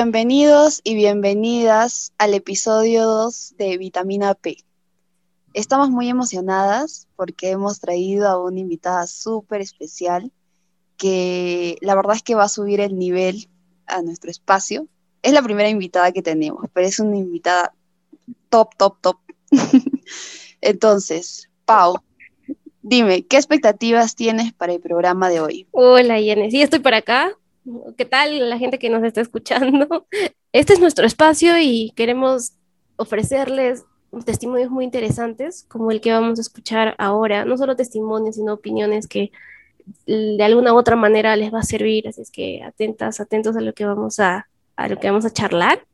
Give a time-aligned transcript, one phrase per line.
[0.00, 4.58] Bienvenidos y bienvenidas al episodio 2 de Vitamina P.
[5.54, 10.30] Estamos muy emocionadas porque hemos traído a una invitada súper especial
[10.96, 13.48] que la verdad es que va a subir el nivel
[13.88, 14.86] a nuestro espacio.
[15.22, 17.74] Es la primera invitada que tenemos, pero es una invitada
[18.50, 19.16] top, top, top.
[20.60, 21.96] Entonces, Pau,
[22.82, 25.66] dime, ¿qué expectativas tienes para el programa de hoy?
[25.72, 26.52] Hola, Yenes.
[26.52, 27.36] Sí, estoy por acá.
[27.96, 30.06] ¿Qué tal la gente que nos está escuchando?
[30.52, 32.54] Este es nuestro espacio y queremos
[32.96, 33.84] ofrecerles
[34.24, 37.44] testimonios muy interesantes, como el que vamos a escuchar ahora.
[37.44, 39.30] No solo testimonios, sino opiniones que
[40.06, 42.08] de alguna u otra manera les va a servir.
[42.08, 45.32] Así es que atentas, atentos a lo que vamos a, a lo que vamos a
[45.32, 45.84] charlar.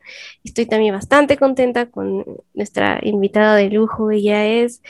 [0.44, 4.12] Estoy también bastante contenta con nuestra invitada de lujo.
[4.12, 4.82] Ella es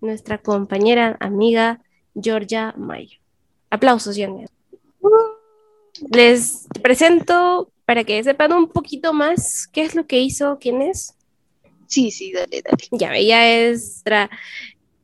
[0.00, 1.80] nuestra compañera, amiga
[2.14, 3.18] Georgia Mayo.
[3.70, 4.50] Aplausos, Jones.
[6.10, 11.14] Les presento para que sepan un poquito más qué es lo que hizo, quién es.
[11.86, 12.88] Sí, sí, dale, dale.
[12.92, 14.30] Ya, ella es nuestra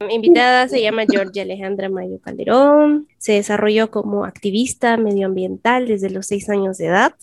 [0.08, 6.48] invitada, se llama Georgia Alejandra Mayo Calderón, se desarrolló como activista medioambiental desde los seis
[6.48, 7.14] años de edad,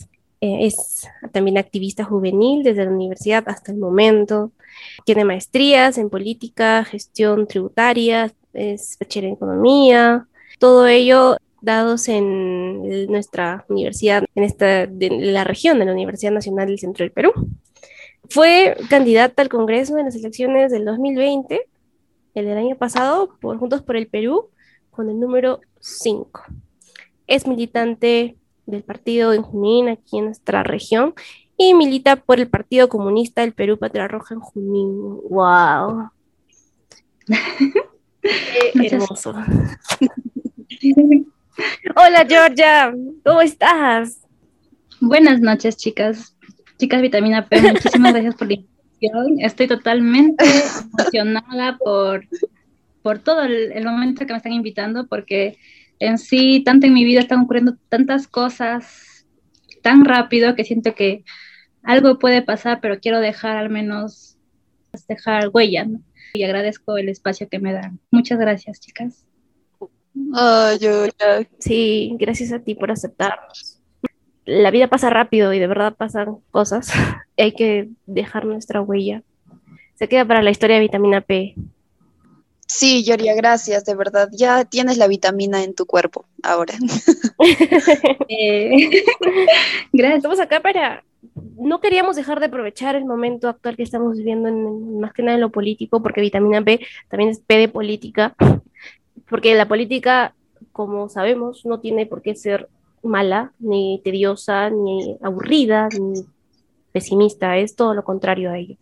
[0.42, 4.52] eh, es también activista juvenil desde la universidad hasta el momento,
[5.06, 10.28] tiene maestrías en política, gestión tributaria, es bachiller en economía,
[10.60, 11.38] todo ello
[11.68, 17.04] dados en nuestra universidad, en esta, de la región de la Universidad Nacional del Centro
[17.04, 17.32] del Perú.
[18.30, 21.62] Fue candidata al Congreso en las elecciones del 2020,
[22.36, 24.50] el del año pasado, por Juntos por el Perú,
[24.92, 26.42] con el número 5.
[27.28, 31.14] Es militante del partido en Junín, aquí en nuestra región,
[31.58, 35.20] y milita por el Partido Comunista del Perú Patria Roja en Junín.
[35.30, 36.12] ¡Wow!
[38.22, 39.36] Qué hermoso.
[41.96, 42.94] Hola Georgia,
[43.26, 44.22] ¿cómo estás?
[45.02, 46.36] Buenas noches, chicas.
[46.78, 49.40] Chicas Vitamina P, muchísimas gracias por la invitación.
[49.40, 50.46] Estoy totalmente
[50.94, 52.28] emocionada por,
[53.02, 55.58] por todo el, momento que me están invitando, porque
[56.00, 59.26] en sí, tanto en mi vida están ocurriendo tantas cosas
[59.82, 61.24] tan rápido que siento que
[61.82, 64.38] algo puede pasar, pero quiero dejar al menos
[65.08, 65.88] dejar huella.
[66.34, 68.00] Y agradezco el espacio que me dan.
[68.12, 69.26] Muchas gracias, chicas.
[70.34, 71.06] Ay, yo
[71.60, 73.80] Sí, gracias a ti por aceptarnos.
[74.46, 76.92] La vida pasa rápido y de verdad pasan cosas.
[77.38, 79.24] Hay que dejar nuestra huella.
[79.96, 81.56] Se queda para la historia de vitamina P.
[82.68, 84.30] Sí, Yoria, gracias, de verdad.
[84.32, 86.74] Ya tienes la vitamina en tu cuerpo ahora.
[88.30, 88.90] eh,
[89.92, 90.18] gracias.
[90.18, 91.04] Estamos acá para...
[91.58, 95.36] No queríamos dejar de aprovechar el momento actual que estamos viviendo, en, más que nada
[95.36, 96.80] en lo político, porque vitamina P
[97.10, 98.36] también es P de política
[99.30, 100.34] porque la política,
[100.72, 102.70] como sabemos, no tiene por qué ser
[103.04, 106.26] mala, ni tediosa, ni aburrida, ni
[106.92, 108.76] pesimista, es todo lo contrario a ello.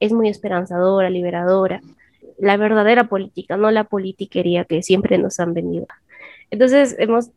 [0.00, 1.80] Es muy esperanzadora, liberadora,
[2.38, 5.86] la verdadera política, no la politiquería que siempre nos han venido.
[6.50, 7.30] Entonces, hemos,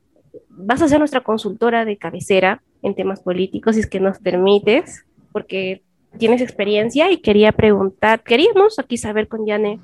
[0.49, 5.05] vas a ser nuestra consultora de cabecera en temas políticos, si es que nos permites,
[5.31, 5.83] porque
[6.17, 9.79] tienes experiencia y quería preguntar, queríamos aquí saber con Yane,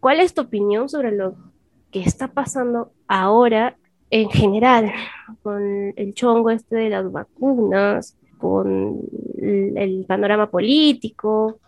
[0.00, 1.34] ¿cuál es tu opinión sobre lo
[1.92, 3.76] que está pasando ahora
[4.10, 4.92] en general
[5.42, 9.00] con el chongo este de las vacunas, con
[9.40, 11.60] el, panorama político.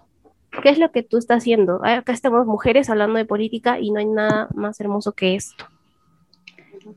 [0.63, 1.81] ¿Qué es lo que tú estás haciendo?
[1.85, 5.67] Acá estamos mujeres hablando de política y no hay nada más hermoso que esto.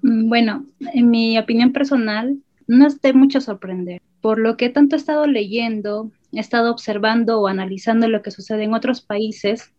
[0.02, 2.38] Mm, bueno, en mi opinión personal,
[2.68, 4.02] no estoy mucho sorprender.
[4.22, 8.64] Por lo que tanto he estado leyendo, he estado observando o analizando lo que sucede
[8.64, 9.74] en otros países,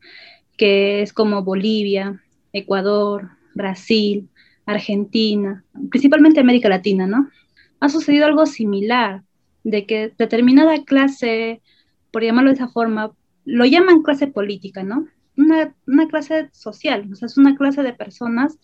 [0.57, 2.23] que es como Bolivia,
[2.53, 4.29] Ecuador, Brasil,
[4.65, 7.29] Argentina, principalmente América Latina, ¿no?
[7.81, 9.23] Ha sucedido algo similar,
[9.65, 11.61] de que determinada clase,
[12.11, 13.13] por llamarlo de esa forma,
[13.45, 15.07] lo llaman clase política, ¿no?
[15.37, 18.59] Una, una clase social, o sea, es una clase de personas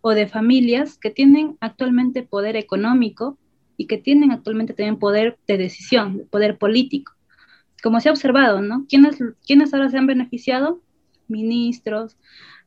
[0.00, 3.38] o de familias que tienen actualmente poder económico
[3.76, 7.12] y que tienen actualmente también poder de decisión, poder político.
[7.82, 8.86] Como se ha observado, ¿no?
[8.88, 10.82] ¿Quiénes, ¿Quiénes ahora se han beneficiado?
[11.28, 12.16] Ministros,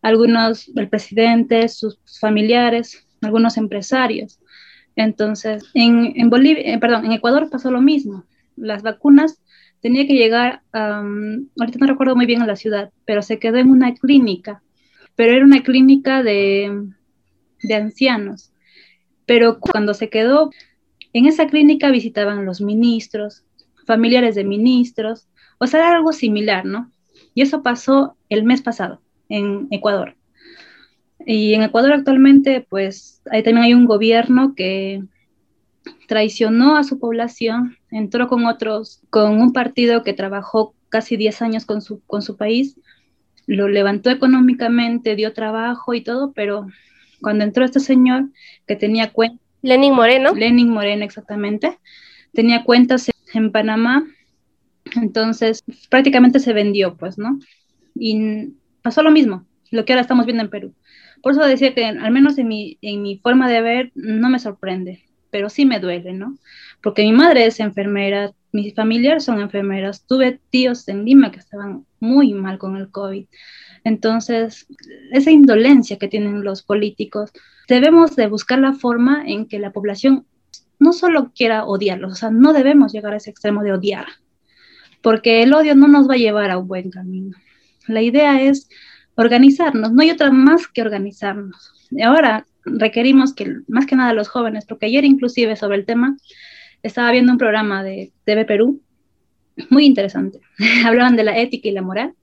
[0.04, 4.40] algunos, el presidente, sus familiares, algunos empresarios.
[4.96, 8.26] Entonces, en, en Bolivia, eh, perdón, en Ecuador pasó lo mismo.
[8.56, 9.42] Las vacunas
[9.82, 13.58] tenía que llegar, um, ahorita no recuerdo muy bien en la ciudad, pero se quedó
[13.58, 14.62] en una clínica,
[15.16, 16.90] pero era una clínica de,
[17.64, 18.52] de ancianos.
[19.26, 20.52] Pero cuando se quedó,
[21.14, 23.46] en esa clínica visitaban los ministros,
[23.86, 25.28] familiares de ministros,
[25.60, 26.92] o sea, era algo similar, ¿no?
[27.34, 29.02] Y eso pasó el mes pasado
[29.34, 30.16] en Ecuador.
[31.26, 35.04] Y en Ecuador actualmente, pues, ahí también hay un gobierno que,
[36.08, 41.66] traicionó a su población, entró con otros, con un partido que trabajó casi 10 años
[41.66, 42.80] con su, con su país,
[43.48, 46.68] lo levantó económicamente, dio trabajo y todo, pero
[47.22, 48.30] cuando entró este señor
[48.68, 49.40] que tenía cuentas...
[49.62, 50.34] Lenin Moreno.
[50.34, 51.80] Lenin Moreno, exactamente.
[52.34, 54.06] Tenía cuentas en Panamá,
[55.02, 57.40] entonces prácticamente se vendió, pues, ¿no?
[57.96, 58.54] Y
[58.84, 60.76] pasó lo mismo, lo que ahora estamos viendo en Perú.
[61.24, 64.38] Por eso decía que al menos en mi, en mi forma de ver no me
[64.38, 66.38] sorprende, pero sí me duele, ¿no?
[66.82, 71.86] Porque mi madre es enfermera, mis familiares son enfermeras, tuve tíos en Lima que estaban
[72.00, 73.26] muy mal con el COVID.
[73.84, 74.68] Entonces,
[75.12, 77.32] esa indolencia que tienen los políticos,
[77.68, 80.26] debemos de buscar la forma en que la población
[80.80, 84.08] no solo quiera odiarlos, o sea, no debemos llegar a ese extremo de odiar,
[85.02, 87.38] porque el odio no nos va a llevar a un buen camino.
[87.88, 88.70] La idea es
[89.16, 91.74] organizarnos, no hay otra más que organizarnos.
[92.04, 96.18] Ahora requerimos que, más que nada los jóvenes, porque ayer inclusive sobre el tema,
[96.82, 98.82] estaba viendo un programa de TV Perú,
[99.70, 100.40] muy interesante.
[100.86, 102.14] Hablaban de la ética y la moral,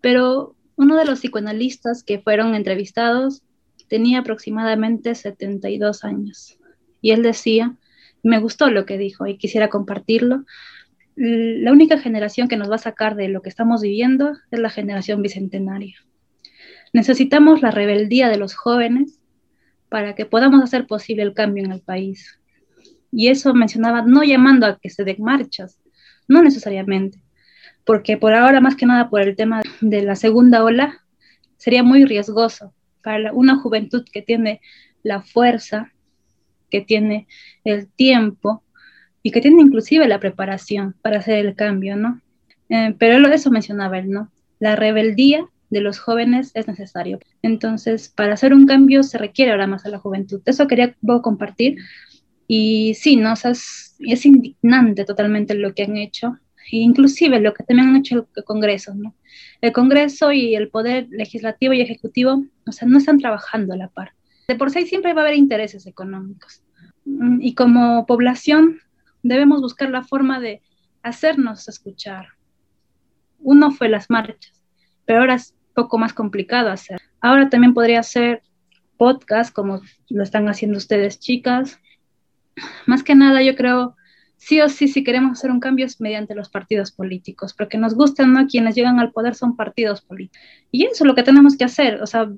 [0.00, 3.42] pero uno de los psicoanalistas que fueron entrevistados
[3.88, 6.58] tenía aproximadamente 72 años.
[7.02, 7.76] Y él decía,
[8.22, 10.44] me gustó lo que dijo y quisiera compartirlo,
[11.22, 14.70] la única generación que nos va a sacar de lo que estamos viviendo es la
[14.70, 15.96] generación bicentenaria.
[16.94, 19.20] Necesitamos la rebeldía de los jóvenes
[19.90, 22.40] para que podamos hacer posible el cambio en el país.
[23.12, 25.78] Y eso mencionaba no llamando a que se den marchas,
[26.26, 27.22] no necesariamente,
[27.84, 31.00] porque por ahora más que nada por el tema de la segunda ola
[31.58, 32.72] sería muy riesgoso
[33.02, 34.62] para una juventud que tiene
[35.02, 35.92] la fuerza,
[36.70, 37.26] que tiene
[37.64, 38.64] el tiempo
[39.22, 42.20] y que tiene inclusive la preparación para hacer el cambio, ¿no?
[42.68, 44.30] Eh, pero eso mencionaba él, ¿no?
[44.58, 47.18] La rebeldía de los jóvenes es necesario.
[47.42, 50.40] Entonces, para hacer un cambio se requiere ahora más a la juventud.
[50.44, 51.78] Eso quería compartir.
[52.46, 53.32] Y sí, ¿no?
[53.32, 53.96] es,
[54.26, 56.36] indignante totalmente lo que han hecho,
[56.72, 59.14] e inclusive lo que también han hecho el Congreso, ¿no?
[59.60, 63.88] El Congreso y el Poder Legislativo y Ejecutivo, o sea, no están trabajando a la
[63.88, 64.14] par.
[64.48, 66.62] De por sí siempre va a haber intereses económicos.
[67.04, 68.80] Mm, y como población
[69.22, 70.62] debemos buscar la forma de
[71.02, 72.28] hacernos escuchar.
[73.38, 74.64] Uno fue las marchas,
[75.04, 77.00] pero ahora es poco más complicado hacer.
[77.20, 78.42] Ahora también podría ser
[78.96, 79.80] podcast, como
[80.10, 81.80] lo están haciendo ustedes, chicas.
[82.86, 83.96] Más que nada, yo creo,
[84.36, 87.94] sí o sí, si queremos hacer un cambio es mediante los partidos políticos, porque nos
[87.94, 88.46] gustan, ¿no?
[88.46, 90.46] Quienes llegan al poder son partidos políticos.
[90.70, 92.30] Y eso es lo que tenemos que hacer, o sea,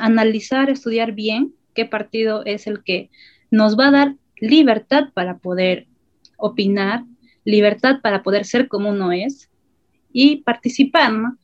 [0.00, 3.10] analizar, estudiar bien qué partido es el que
[3.50, 5.86] nos va a dar libertad para poder
[6.36, 7.04] opinar,
[7.44, 9.50] libertad para poder ser como uno es
[10.12, 11.38] y participar, ¿no?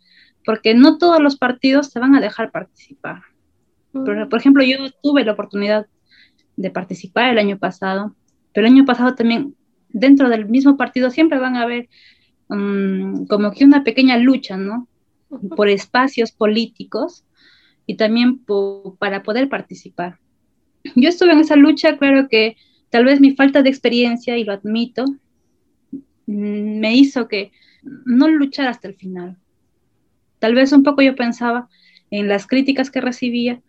[0.44, 3.22] porque no todos los partidos te van a dejar participar.
[3.92, 5.86] Por, por, ejemplo, yo tuve la oportunidad
[6.56, 8.14] de participar el año pasado,
[8.52, 9.54] pero el año pasado también
[9.88, 11.88] dentro del mismo partido siempre van a haber
[12.48, 14.88] um, como que una pequeña lucha, ¿no?
[15.56, 17.24] Por espacios políticos
[17.86, 18.40] y también
[18.98, 20.18] para poder participar.
[20.96, 22.56] Yo estuve en esa lucha, claro que
[22.90, 25.04] tal vez mi falta de experiencia, y lo admito,
[26.26, 29.36] mm, me hizo que no luchar hasta el final.
[30.38, 31.68] Tal vez un poco yo pensaba
[32.10, 33.62] en las críticas que recibía,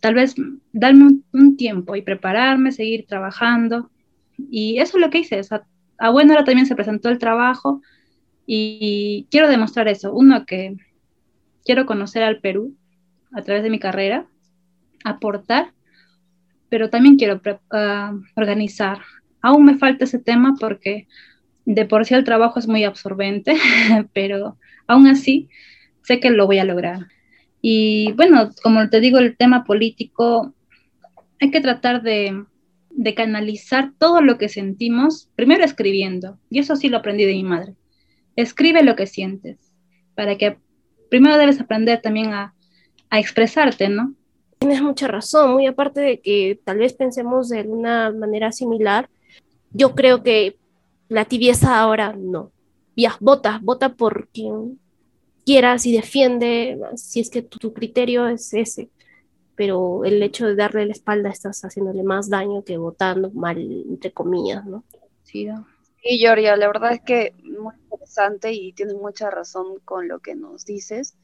[0.00, 0.34] tal vez
[0.72, 3.90] darme un, tiempo y prepararme, seguir trabajando.
[4.50, 5.40] Y eso es lo que hice.
[5.98, 7.80] a buena hora también se presentó el trabajo
[8.46, 10.12] y quiero demostrar eso.
[10.14, 10.76] Uno, que
[11.64, 12.74] quiero conocer al Perú
[13.32, 14.26] a través de mi carrera,
[15.04, 15.72] aportar,
[16.68, 18.98] pero también quiero uh, organizar.
[19.42, 21.06] Aún me falta ese tema porque
[21.64, 23.56] de por sí el trabajo es muy absorbente,
[24.12, 25.48] pero aún así
[26.02, 27.06] sé que lo voy a lograr.
[27.62, 30.54] Y bueno, como te digo, el tema político,
[31.40, 32.44] hay que tratar de,
[33.16, 37.74] canalizar todo lo que sentimos, primero escribiendo, y eso sí lo aprendí de mi madre.
[38.36, 39.72] Escribe lo que sientes,
[40.14, 40.58] para que
[41.10, 42.54] primero debes aprender también a
[43.10, 44.14] expresarte, ¿no?
[44.64, 49.10] Tienes mucha razón, muy aparte de que tal vez pensemos de una manera similar,
[49.72, 50.56] yo creo que
[51.10, 52.50] la tibieza ahora no.
[52.96, 54.80] Ya, vota, vota por quien
[55.44, 58.88] quieras y defiende, si es que tu, criterio es ese,
[59.54, 64.12] pero el hecho de darle la espalda estás haciéndole más daño que votando mal, entre
[64.12, 64.82] comillas, ¿no?
[65.24, 65.46] Sí,
[66.56, 71.16] la verdad es que muy interesante y tienes mucha razón con lo que nos dices.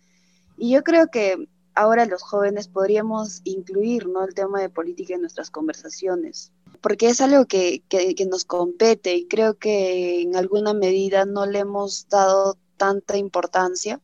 [0.59, 4.25] Y yo creo que ahora los jóvenes podríamos incluir ¿no?
[4.25, 9.15] el tema de política en nuestras conversaciones, porque es algo que, que, que nos compete
[9.15, 14.01] y creo que en alguna medida no le hemos dado tanta importancia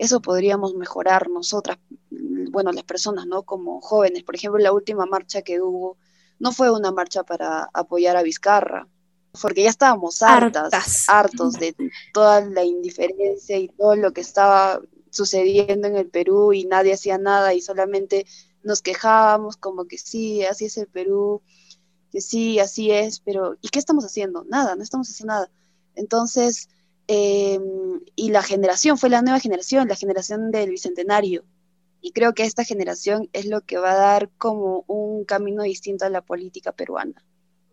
[0.00, 1.78] eso podríamos mejorar nosotras,
[2.10, 3.42] bueno, las personas, ¿no?
[3.42, 5.98] Como jóvenes, por ejemplo, la última marcha que hubo
[6.38, 8.88] no fue una marcha para apoyar a Vizcarra,
[9.42, 11.76] porque ya estábamos hartas, hartos de
[12.14, 14.80] toda la indiferencia y todo lo que estaba
[15.10, 18.26] sucediendo en el Perú y nadie hacía nada y solamente
[18.62, 21.42] nos quejábamos como que sí, así es el Perú,
[22.10, 24.44] que sí, así es, pero ¿y qué estamos haciendo?
[24.44, 25.50] Nada, no estamos haciendo nada.
[25.94, 26.68] Entonces,
[27.06, 31.44] em, y la generación, fue la nueva generación, la generación del Bicentenario.
[32.00, 36.04] Y creo que esta generación es lo que va a dar como un camino distinto
[36.06, 37.24] a la política peruana,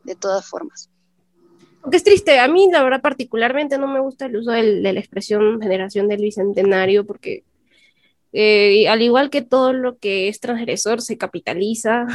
[0.03, 0.89] de todas formas.
[1.87, 4.99] Aunque es triste, a mí la verdad particularmente no me gusta el uso de la
[4.99, 7.45] expresión generación del Bicentenario, porque
[8.33, 12.05] eh, al igual que todo lo que es transgresor se capitaliza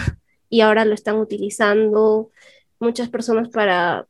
[0.51, 2.29] y ahora lo están utilizando
[2.81, 4.07] muchas personas para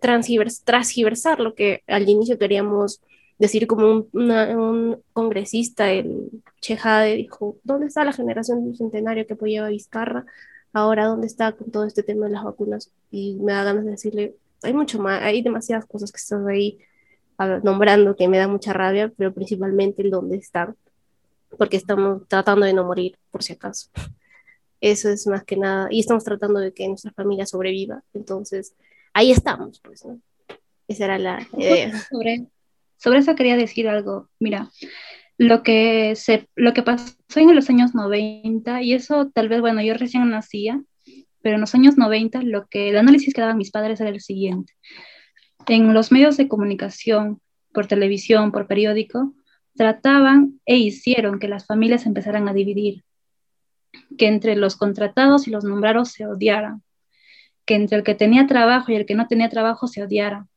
[0.00, 3.02] transgiversar lo que al inicio queríamos
[3.38, 6.30] decir como un, congresista, el
[6.62, 10.24] Chejade, dijo, ¿dónde está la generación del centenario que apoyaba Vizcarra?
[10.72, 12.90] Ahora, ¿dónde está con todo este tema de las vacunas?
[13.10, 14.34] Y me da ganas de decirle,
[14.66, 16.78] hay mucho más, hay demasiadas cosas que están ahí
[17.62, 20.74] nombrando que me da mucha rabia, pero principalmente el dónde están,
[21.58, 23.90] porque estamos tratando de no morir, por si acaso.
[24.80, 28.02] Eso es más que nada, y estamos tratando de que nuestra familia sobreviva.
[28.14, 28.74] Entonces,
[29.12, 30.20] ahí estamos, pues, ¿no?
[30.88, 31.98] Esa era la idea.
[32.10, 32.46] Sobre,
[32.96, 34.28] sobre eso quería decir algo.
[34.38, 34.70] Mira,
[35.38, 39.82] lo que, se, lo que pasó en los años 90, y eso tal vez, bueno,
[39.82, 40.82] yo recién nacía,
[41.46, 44.20] pero en los años 90 lo que el análisis que daban mis padres era el
[44.20, 44.72] siguiente.
[45.68, 47.40] En los medios de comunicación,
[47.72, 49.32] por televisión, por periódico,
[49.76, 53.04] trataban e hicieron que las familias empezaran a dividir
[54.18, 56.82] que entre los contratados y los nombrados se odiaran,
[57.64, 60.48] que entre el que tenía trabajo y el que no tenía trabajo se odiaran,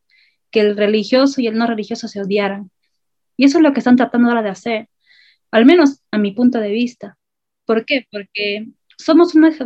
[0.50, 2.72] que el religioso y el no religioso se odiaran.
[3.38, 4.90] Y eso es lo que están tratando ahora de hacer,
[5.52, 7.16] al menos a mi punto de vista.
[7.68, 8.08] ¿Por qué?
[8.12, 9.66] Porque somos una, o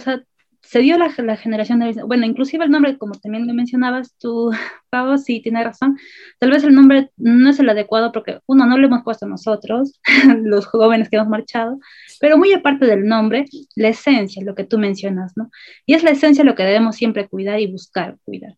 [0.64, 4.52] se dio la, generación de, bueno, inclusive el nombre, como también lo mencionabas tú,
[4.90, 5.98] Pau, sí, tiene razón,
[6.40, 10.00] tal vez el nombre no es el adecuado porque, uno, no lo hemos puesto nosotros,
[10.42, 11.80] los jóvenes que hemos marchado,
[12.20, 15.52] pero muy aparte del nombre, la esencia, lo que tú mencionas, ¿no?
[15.86, 18.56] Y es la esencia lo que debemos siempre cuidar y buscar cuidar.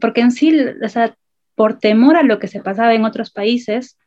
[0.00, 1.16] Porque en sí, o sea,
[1.54, 3.98] por temor a lo que se pasaba en otros países,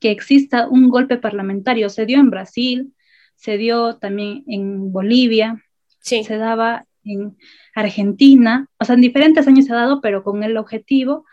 [0.00, 2.94] que exista un golpe parlamentario, se dio en Brasil,
[3.36, 5.62] se dio también en Bolivia,
[6.04, 7.36] se daba en
[7.74, 11.24] Argentina, o sea, en diferentes años se ha dado, pero con el objetivo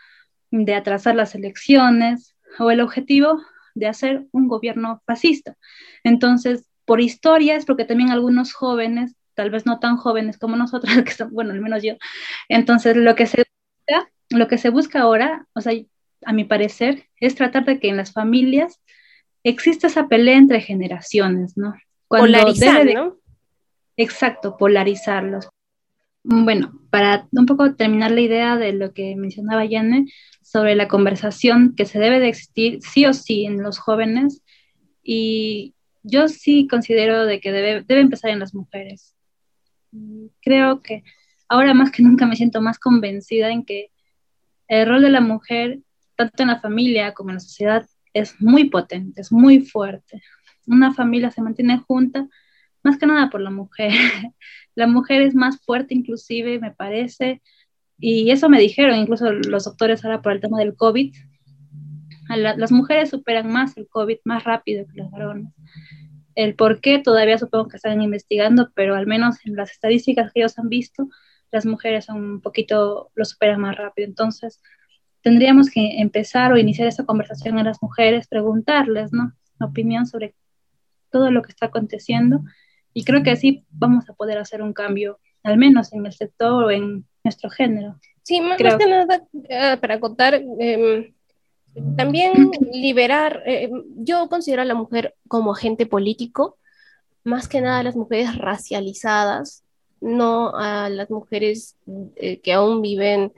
[0.50, 3.40] de atrasar las elecciones o el objetivo
[3.74, 5.56] de hacer un gobierno fascista.
[6.04, 10.92] Entonces, por historia es porque también algunos jóvenes, tal vez no tan jóvenes como nosotros,
[11.04, 11.94] que son, bueno, al menos yo,
[12.48, 13.44] entonces lo que se
[13.78, 15.72] busca, lo que se busca ahora, o sea,
[16.24, 18.80] a mi parecer, es tratar de que en las familias
[19.42, 21.74] exista esa pelea entre generaciones, ¿no?
[22.06, 23.16] Cuando Polarizar, ¿no?
[24.02, 25.48] Exacto, polarizarlos.
[26.24, 30.06] Bueno, para un poco terminar la idea de lo que mencionaba Yane
[30.42, 34.42] sobre la conversación que se debe de existir sí o sí en los jóvenes
[35.04, 39.14] y yo sí considero de que debe, debe empezar en las mujeres.
[40.40, 41.04] Creo que
[41.48, 43.92] ahora más que nunca me siento más convencida en que
[44.66, 45.78] el rol de la mujer,
[46.16, 50.20] tanto en la familia como en la sociedad, es muy potente, es muy fuerte.
[50.66, 52.28] Una familia se mantiene junta
[52.82, 53.92] más que nada por la mujer.
[54.74, 57.42] la mujer es más fuerte inclusive, me parece,
[57.98, 61.14] y eso me dijeron incluso los doctores ahora por el tema del COVID.
[62.36, 65.52] las mujeres superan más el COVID más rápido que los varones.
[66.34, 70.40] El por qué todavía supongo que están investigando, pero al menos en las estadísticas que
[70.40, 71.08] ellos han visto,
[71.52, 74.08] las mujeres son un poquito, lo superan más rápido.
[74.08, 74.60] Entonces,
[75.20, 79.32] tendríamos que empezar o iniciar esa conversación en las mujeres, preguntarles, ¿no?
[79.60, 80.34] Opinión sobre
[81.10, 82.42] todo lo que está aconteciendo
[82.94, 86.64] y creo que así vamos a poder hacer un cambio, al menos en el sector
[86.64, 87.98] o en nuestro género.
[88.22, 91.12] Sí, más, que nada, eh, para contar, em,
[91.96, 96.58] también liberar, eh, yo considero a la mujer como agente político,
[97.24, 99.64] más que nada a las mujeres racializadas,
[100.00, 101.76] no a las mujeres
[102.16, 103.32] eh, que aún viven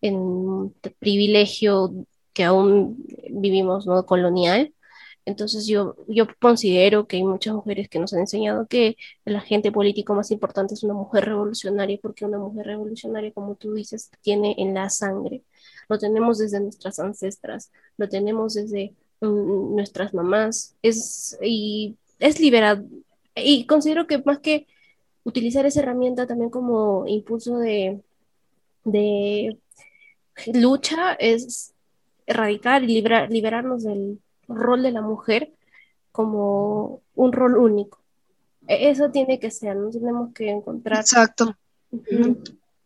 [0.00, 1.92] en privilegio
[2.32, 4.06] que aún vivimos ¿no?
[4.06, 4.72] colonial,
[5.28, 9.70] entonces yo, yo considero que hay muchas mujeres que nos han enseñado que el agente
[9.70, 14.54] político más importante es una mujer revolucionaria, porque una mujer revolucionaria, como tú dices, tiene
[14.56, 15.42] en la sangre.
[15.86, 22.84] Lo tenemos desde nuestras ancestras, lo tenemos desde mm, nuestras mamás, es, y es liberado.
[23.36, 24.66] Y considero que más que
[25.24, 28.00] utilizar esa herramienta también como impulso de,
[28.84, 29.58] de
[30.54, 31.74] lucha, es
[32.26, 35.52] erradicar y liberarnos del rol de la mujer
[36.12, 37.98] como un rol único.
[38.66, 39.90] E, eso tiene que ser, ¿no?
[39.90, 41.54] Tenemos que encontrar Exacto.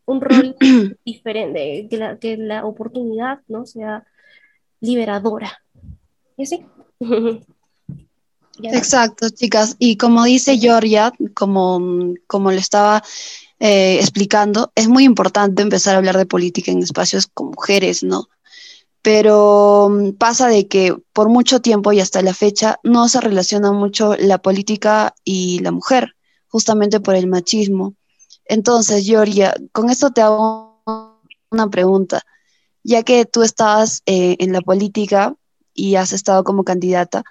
[0.06, 0.56] un rol
[1.04, 3.66] diferente, que la, que la oportunidad ¿no?
[3.66, 4.04] sea
[4.80, 5.62] liberadora.
[6.36, 6.66] ¿Y así?
[8.62, 9.76] Exacto, chicas.
[9.78, 13.02] Y como dice Georgia, como, como le estaba
[13.58, 18.28] eh, explicando, es muy importante empezar a hablar de política en espacios con mujeres, ¿no?
[19.02, 23.72] Pero mm, pasa de que por mucho tiempo y hasta la fecha no se relaciona
[23.72, 26.14] mucho la política y la mujer,
[26.48, 27.94] justamente por el machismo.
[28.44, 30.82] Entonces, Georgia, con esto te hago
[31.50, 32.22] una pregunta.
[32.84, 35.34] Ya que tú estabas eh, en la política
[35.74, 37.24] y has estado como candidata,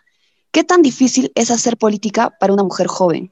[0.52, 3.32] ¿Qué tan difícil es hacer política para una mujer joven?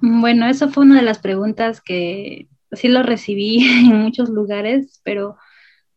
[0.00, 5.36] Bueno, eso fue una de las preguntas que sí lo recibí en muchos lugares, pero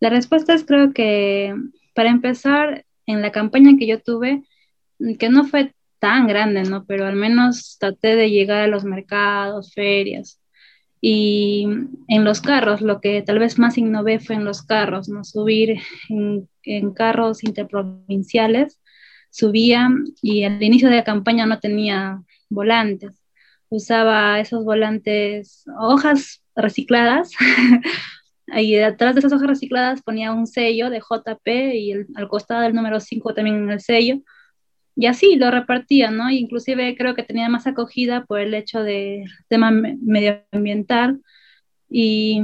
[0.01, 1.55] la respuesta es creo que
[1.96, 4.43] para empezar, en la campaña que yo tuve,
[5.17, 6.86] que no fue tan grande, ¿no?
[6.86, 10.41] Pero al menos traté de llegar a los mercados, ferias.
[11.00, 11.65] Y
[12.08, 15.24] en los carros, lo que tal vez más innové fue en los carros, ¿no?
[15.24, 15.79] Subir
[16.10, 18.81] en, en carros interprovinciales
[19.31, 19.89] subía
[20.22, 23.24] y al inicio de la campaña no tenía volantes.
[23.70, 27.31] Usaba esos volantes, hojas recicladas,
[28.55, 32.74] y detrás de esas hojas recicladas ponía un sello de JP y al costado del
[32.74, 34.22] número 5 también el sello.
[34.96, 36.29] Y así lo repartía, ¿no?
[36.29, 41.22] Inclusive creo que tenía más acogida por el hecho de tema medioambiental.
[41.89, 42.41] Y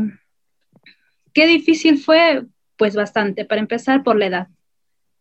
[1.33, 2.45] qué difícil fue,
[2.77, 4.47] pues bastante, para empezar por la edad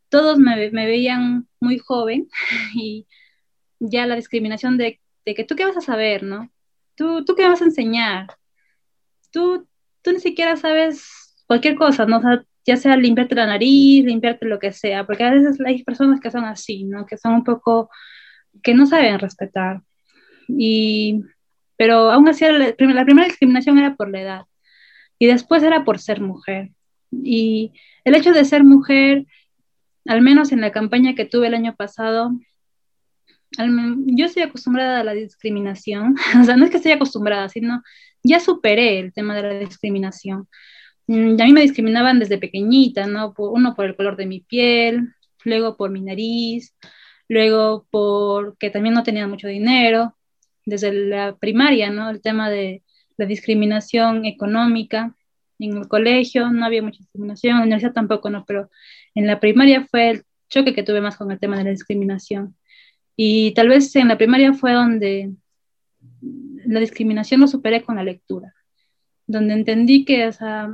[0.08, 2.28] todos me, veían muy joven
[2.74, 3.06] y
[3.78, 6.50] ya la discriminación de, que tú qué vas a saber, ¿no?
[6.94, 8.28] ¿Tú, tú qué vas a enseñar?
[9.30, 9.66] Tú,
[10.06, 12.22] tú ni siquiera sabes cualquier cosa, ¿no?
[12.64, 16.30] ya sea limpiarte la nariz, limpiarte lo que sea, porque a veces hay personas que
[16.30, 17.06] son así, ¿no?
[17.06, 17.90] Que son un poco,
[18.62, 19.82] que no saben respetar.
[20.48, 21.20] Y,
[21.76, 24.42] pero aún así, la, la primera discriminación era por la edad
[25.18, 26.70] y después era por ser mujer.
[27.12, 27.72] Y
[28.04, 29.26] el hecho de ser mujer
[30.06, 32.32] al menos en la campaña que tuve el año pasado,
[33.58, 37.82] yo estoy acostumbrada a la discriminación, o sea, no es que esté acostumbrada, sino
[38.26, 40.48] ya superé el tema de la discriminación.
[41.06, 43.34] Mm, a mí me discriminaban desde pequeñita, ¿no?
[43.38, 46.74] Uno por el color de mi piel, luego por mi nariz,
[47.28, 50.16] luego porque también no tenía mucho dinero,
[50.66, 52.10] desde la primaria, ¿no?
[52.10, 52.82] El tema de
[53.16, 55.14] la discriminación económica.
[55.58, 58.44] En el colegio no había mucha discriminación, en la universidad tampoco, ¿no?
[58.46, 58.70] Pero
[59.14, 62.56] en la primaria fue el choque que tuve más con el tema de la discriminación.
[63.16, 65.32] Y tal vez en la primaria fue donde
[66.64, 68.54] la discriminación lo superé con la lectura,
[69.26, 70.68] donde entendí que o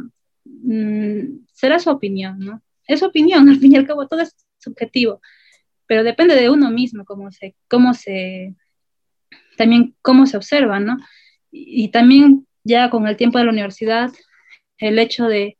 [0.45, 2.62] mm, será su opinión, ¿no?
[2.87, 5.21] Es su opinión, al fin y al cabo todo es subjetivo,
[5.87, 8.55] pero depende de uno mismo cómo se, cómo se,
[9.57, 10.99] también cómo se observa, ¿no?
[11.51, 14.11] Y, y también ya con el tiempo de la universidad,
[14.79, 15.59] el hecho de,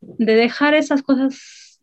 [0.00, 1.80] de dejar esas cosas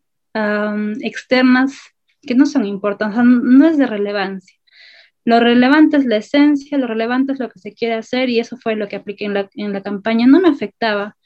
[1.01, 1.75] externas
[2.21, 4.56] que no son importantes, no es de relevancia.
[5.27, 8.55] Lo relevante es la esencia, lo relevante es lo que se quiere hacer y eso
[8.55, 10.25] fue lo que apliqué en la, en la campaña.
[10.25, 11.17] No me afectaba,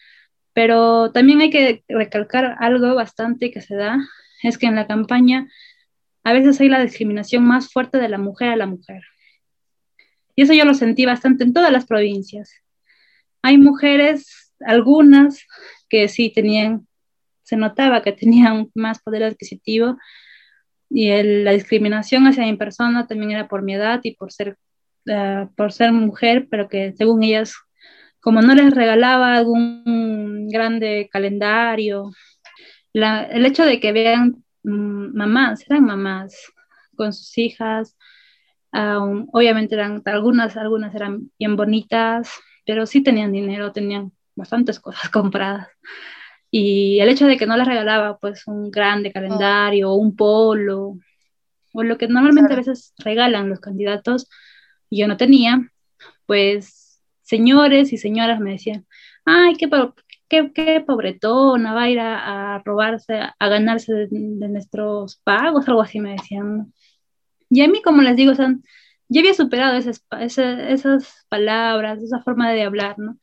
[0.54, 4.00] pero también hay que recalcar algo bastante que se da,
[4.42, 5.48] es que en la campaña
[6.24, 9.04] a veces hay la discriminación más fuerte de la mujer a la mujer.
[10.36, 12.56] Y eso yo lo sentí bastante en todas las provincias.
[13.44, 15.46] Hay mujeres, algunas,
[15.90, 16.88] que sí tenían
[17.44, 19.98] se notaba que tenía más poder adquisitivo
[20.94, 24.58] y la discriminación hacia mi persona también era por mi edad y por ser,
[25.06, 27.54] eh, por ser mujer, pero que según ellas,
[28.20, 32.12] como no les regalaba algún grande calendario,
[32.94, 36.36] el hecho de que vean mm, mamás, eran mamás
[36.96, 37.96] con sus hijas,
[38.74, 42.30] obviamente eran algunas, algunas eran bien bonitas,
[42.66, 45.70] pero sí tenían dinero, tenían bastantes cosas compradas.
[46.52, 50.98] Y el hecho de que no les regalaba pues un grande calendario o un polo
[51.74, 54.30] o lo que normalmente a veces regalan los candidatos
[54.90, 55.72] y yo no tenía,
[56.26, 58.86] pues señores y señoras me decían,
[59.24, 59.70] ay, qué,
[60.28, 64.10] qué, qué pobretona, va a ir a, robarse, a ganarse de,
[64.50, 66.74] nuestros pagos, algo así me decían.
[67.50, 68.66] Y a mí, como les digo, son,
[69.08, 73.18] yo había superado esas, esas, palabras, esa forma de hablar, ¿no?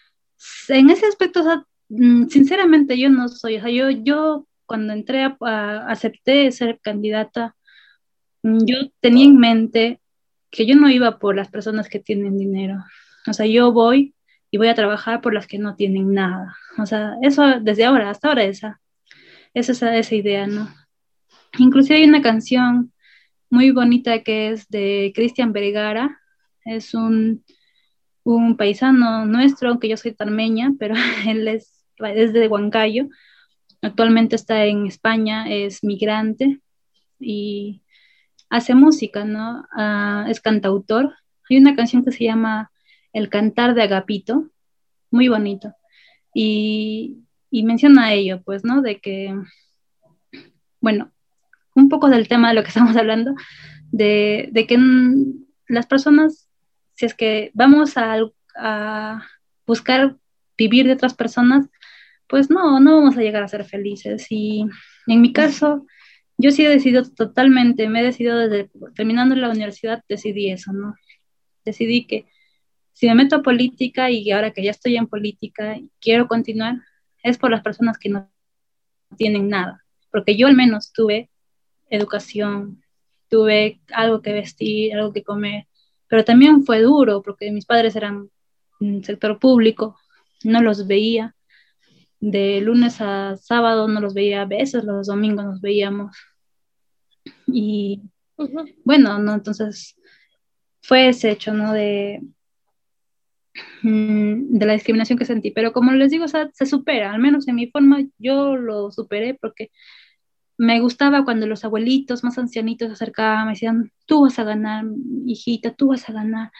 [0.69, 5.87] En ese aspecto, Mm, sinceramente yo no soy, o sea, yo, yo cuando entré a,
[5.89, 7.57] acepté ser candidata,
[8.43, 10.01] mm, yo tenía en mente
[10.51, 12.77] que yo no iba por las personas que tienen dinero,
[13.27, 14.15] o sea, yo voy
[14.51, 18.11] y voy a trabajar por las que no tienen nada, o sea, eso desde ahora,
[18.11, 18.81] hasta ahora esa,
[19.55, 20.69] esa es esa idea, ¿no?
[21.59, 22.93] Inclusive hay una canción
[23.51, 26.21] muy bonita que es de Cristian Vergara,
[26.65, 27.45] es un,
[28.25, 30.95] un paisano nuestro, aunque yo soy tarmeña, pero
[31.27, 31.78] él es,
[32.15, 33.09] es de Huancayo.
[33.83, 36.61] Actualmente está en España, es migrante
[37.21, 37.83] y
[38.51, 39.67] hace música, ¿no?
[39.73, 41.15] Ah, es cantautor.
[41.51, 42.71] Hay una canción que se llama
[43.13, 44.51] El cantar de Agapito,
[45.11, 45.75] muy bonito.
[46.35, 48.83] Y, y menciona ello, pues, ¿no?
[48.83, 49.35] De que,
[50.81, 51.13] bueno,
[51.75, 53.35] un poco del tema de lo que estamos hablando,
[53.91, 54.79] de, de que
[55.69, 56.49] las personas,
[56.95, 58.17] si es que vamos a,
[58.57, 59.23] a,
[59.67, 60.17] buscar
[60.59, 61.67] vivir de otras personas,
[62.27, 64.27] pues no, no vamos a llegar a ser felices.
[64.29, 64.67] Y
[65.07, 65.87] en mi caso,
[66.37, 70.95] yo sí he decidido totalmente, me he decidido desde terminando la universidad, decidí eso, ¿no?
[71.65, 72.27] Decidí que
[72.93, 76.77] si me meto a política y ahora que ya estoy en política y quiero continuar,
[77.23, 78.31] es por las personas que no
[79.17, 81.31] tienen nada, porque yo al menos tuve
[81.91, 82.83] educación,
[83.29, 85.67] tuve algo que vestir, algo que comer,
[86.09, 88.31] pero también fue duro porque mis padres eran
[89.03, 89.97] sector público,
[90.45, 91.35] no los veía,
[92.21, 96.17] de lunes a sábado no los veía a veces, los domingos nos veíamos.
[97.47, 98.03] Y
[98.85, 99.35] bueno, ¿no?
[99.35, 99.97] Entonces
[100.83, 101.73] fue ese hecho, ¿no?
[101.73, 102.21] De,
[103.83, 105.51] mm, de la discriminación que sentí.
[105.51, 109.71] Pero como les digo, se supera, al menos en mi forma yo lo superé porque
[110.57, 114.85] me gustaba cuando los abuelitos más ancianitos se acercaban, me decían, tú vas a ganar,
[115.27, 116.51] hijita, tú vas a ganar.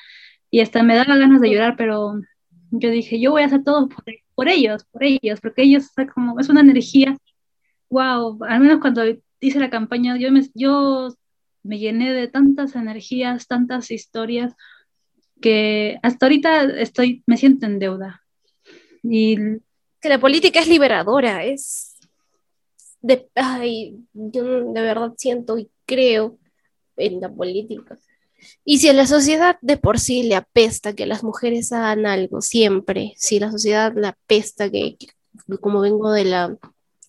[0.51, 2.21] Y hasta me daba ganas de llorar, pero
[2.71, 3.89] yo dije, yo voy a hacer todo
[4.35, 7.17] por, ellos, por ellos, porque ellos, como, es una energía,
[7.91, 9.03] wow, al menos cuando
[9.41, 11.09] hice la campaña, yo me, yo
[11.63, 14.55] me llené de tantas energías, tantas historias,
[15.41, 18.23] que hasta ahorita estoy, me siento en deuda.
[19.03, 19.37] Y
[20.01, 21.97] que la política es liberadora, es
[23.01, 26.39] de, ay, yo de verdad siento y creo
[26.97, 27.99] en la política.
[28.65, 32.41] Y si a la sociedad de por sí le apesta que las mujeres hagan algo
[32.41, 34.97] siempre, si la sociedad le apesta que,
[35.61, 36.57] como vengo de la,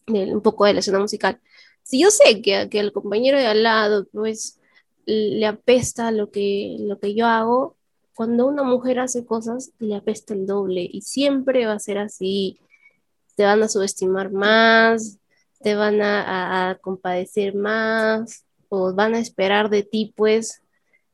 [0.08, 1.40] un poco de la escena musical,
[1.84, 4.60] si yo sé que, que el compañero de al lado, pues,
[5.06, 7.76] le apesta lo que, lo que yo hago,
[8.14, 12.60] cuando una mujer hace cosas, le apesta el doble y siempre va a ser así.
[13.36, 15.18] Te van a subestimar más,
[15.62, 20.62] te van a, a compadecer más o van a esperar de ti, pues,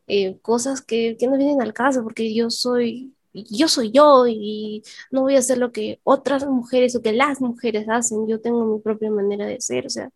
[0.07, 4.83] eh, cosas que, que, no vienen al caso, porque yo soy, yo soy yo y
[5.11, 8.65] no voy a hacer lo que otras mujeres o que las mujeres hacen, yo tengo
[8.65, 10.09] mi propia manera de ser, o sea,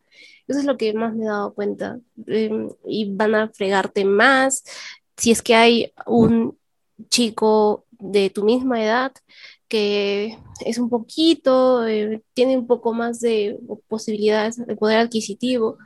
[0.47, 1.99] eso es lo que más me he dado cuenta.
[2.27, 4.63] Eh, y van a fregarte más
[5.17, 6.57] si es que hay un
[7.09, 9.11] chico de tu misma edad
[9.67, 15.77] que es un poquito, eh, tiene un poco más de posibilidades de poder adquisitivo,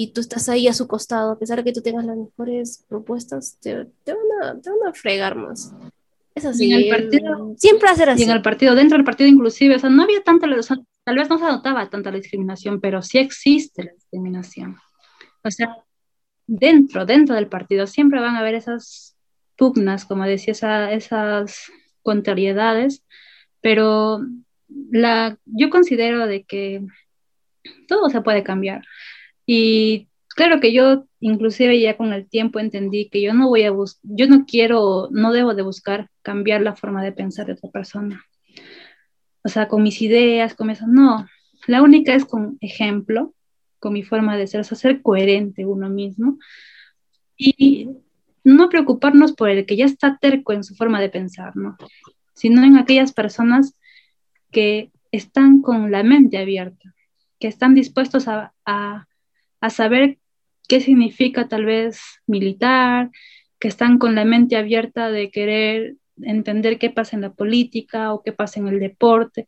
[0.00, 2.84] y tú estás ahí a su costado, a pesar de que tú tengas las mejores
[2.88, 5.74] propuestas, te, te, van, a, te van, a, fregar más.
[6.36, 6.72] Es así.
[6.72, 8.20] En el partido, siempre hacer así.
[8.22, 10.78] Y en el partido, dentro del partido inclusive, o sea, no había tanta, o sea,
[11.02, 14.76] tal vez no se notaba tanta la discriminación, pero sí existe la discriminación.
[15.42, 15.76] O sea,
[16.46, 19.16] dentro, dentro del partido, siempre van a haber esas
[19.56, 21.72] pugnas, como decía, esa, esas
[22.04, 23.02] contrariedades,
[23.60, 24.20] pero
[24.92, 26.86] la, yo considero de que
[27.88, 28.84] todo se puede cambiar.
[29.50, 33.70] Y claro que yo inclusive ya con el tiempo entendí que yo no voy a
[33.70, 37.70] buscar, yo no quiero, no debo de buscar cambiar la forma de pensar de otra
[37.70, 38.22] persona.
[39.42, 41.26] O sea, con mis ideas, con eso, no.
[41.66, 43.34] La única es con ejemplo,
[43.78, 46.38] con mi forma de ser, o sea, ser coherente uno mismo.
[47.38, 47.88] Y
[48.44, 51.78] no preocuparnos por el que ya está terco en su forma de pensar, ¿no?
[52.34, 53.78] Sino en aquellas personas
[54.50, 56.94] que están con la mente abierta,
[57.40, 59.07] que están dispuestos a, a
[59.60, 60.18] a saber
[60.68, 63.10] qué significa tal vez militar,
[63.58, 68.22] que están con la mente abierta de querer entender qué pasa en la política o
[68.22, 69.46] qué pasa en el deporte,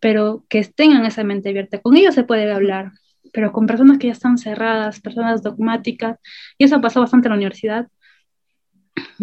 [0.00, 1.80] pero que tengan esa mente abierta.
[1.80, 2.92] Con ellos se puede hablar,
[3.32, 6.18] pero con personas que ya están cerradas, personas dogmáticas,
[6.58, 7.88] y eso pasó bastante en la universidad.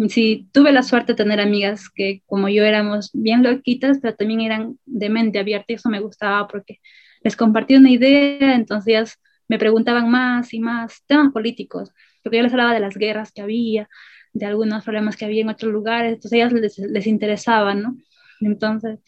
[0.08, 4.40] Sí, tuve la suerte de tener amigas que como yo éramos bien loquitas, pero también
[4.40, 6.80] eran de mente abierta y eso me gustaba porque
[7.22, 9.18] les compartí una idea, entonces
[9.50, 11.90] me preguntaban más y más temas políticos,
[12.22, 13.88] porque yo les hablaba de las guerras que había,
[14.32, 17.96] de algunos problemas que había en otros lugares, entonces ellas les, les interesaban, ¿no?
[18.40, 19.00] Entonces,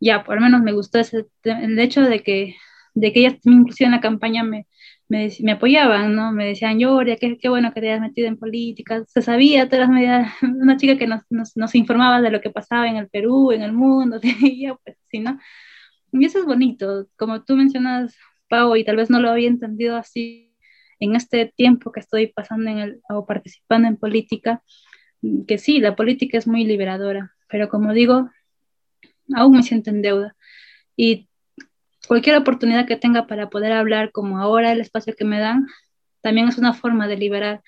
[0.00, 2.56] ya, por lo menos me gustó ese, el hecho de que,
[2.94, 4.66] de que ellas inclusive en la campaña me,
[5.08, 6.32] me, me, apoyaban, ¿no?
[6.32, 9.04] Me decían, Yoria, qué, qué bueno que te hayas metido en política.
[9.06, 12.88] Se sabía todas las medidas, una chica que nos, nos, informaba de lo que pasaba
[12.88, 15.38] en el Perú, en el mundo, y pues sí, ¿no?
[16.10, 18.16] Y eso es bonito, como tú mencionas,
[18.48, 20.54] Pau, y tal vez no lo había entendido así
[21.00, 24.62] en este tiempo que estoy pasando en el, o participando en política,
[25.46, 28.30] que sí, la política es muy liberadora, pero como digo,
[29.34, 30.36] aún me siento en deuda.
[30.96, 31.28] Y
[32.08, 35.66] cualquier oportunidad que tenga para poder hablar, como ahora el espacio que me dan,
[36.22, 37.62] también es una forma de liberar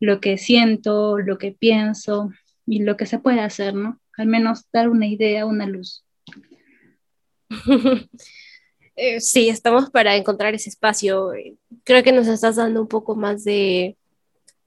[0.00, 2.30] lo que siento, lo que pienso
[2.66, 4.00] y lo que se puede hacer, ¿no?
[4.16, 6.04] Al menos dar una idea, una luz.
[9.02, 11.30] Eh, sí, estamos para encontrar ese espacio.
[11.84, 13.96] Creo que nos estás dando un poco más de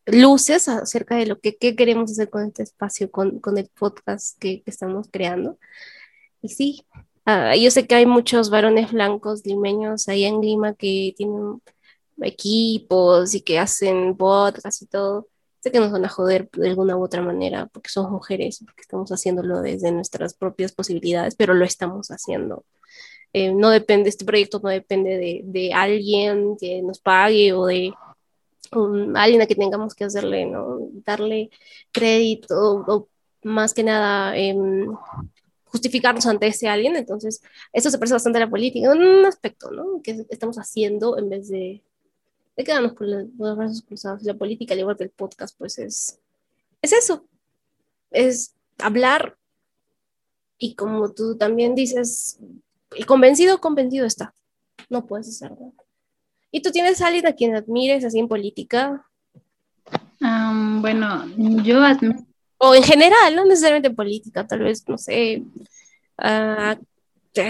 [0.08, 5.08] luces acerca de lo que queremos hacer con este espacio, con, el podcast que, estamos
[5.12, 5.60] creando.
[6.42, 6.86] Y sí,
[7.26, 11.62] ah, yo sé que hay muchos varones blancos limeños ahí en Lima que tienen
[12.22, 15.30] equipos y que hacen podcasts y todo.
[15.62, 18.82] Sé que nos van a joder de alguna u otra manera porque somos mujeres, porque
[18.82, 22.66] estamos haciéndolo desde nuestras propias posibilidades, pero lo estamos haciendo.
[23.34, 27.94] Eh, no depende, este proyecto no depende de, de alguien que nos pague o de
[29.16, 30.80] alguien a que tengamos que hacerle, ¿no?
[31.06, 31.50] Darle
[31.92, 33.08] crédito o,
[33.44, 34.88] más que nada em,
[35.66, 36.96] justificarnos ante ese alguien.
[36.96, 37.42] Entonces,
[37.72, 40.02] eso se parece bastante a la política, un aspecto, ¿no?
[40.02, 41.82] Que estamos haciendo en vez de,
[42.56, 44.24] de quedarnos con los brazos cruzados.
[44.24, 46.20] La política, al igual que el podcast, pues es,
[46.82, 47.26] es eso,
[48.12, 49.38] es hablar
[50.58, 52.40] y como tú también dices,
[52.96, 54.34] el convencido, convencido está.
[54.90, 55.74] No puedes hacerlo.
[56.52, 59.06] ¿Y tú tienes a alguien a quien admires así en política?
[60.20, 61.26] bueno,
[61.64, 62.26] yo admiro.
[62.58, 65.44] O en general, no necesariamente en política, tal vez, no sé,
[66.18, 66.76] uh,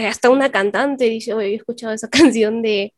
[0.07, 2.93] hasta una cantante dice, oye, he escuchado esa canción de,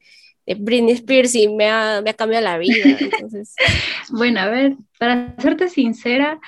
[0.46, 2.86] de Britney Spears y me ha, me ha cambiado la vida.
[3.00, 3.54] Entonces...
[4.12, 6.40] bueno, a ver, para serte sincera,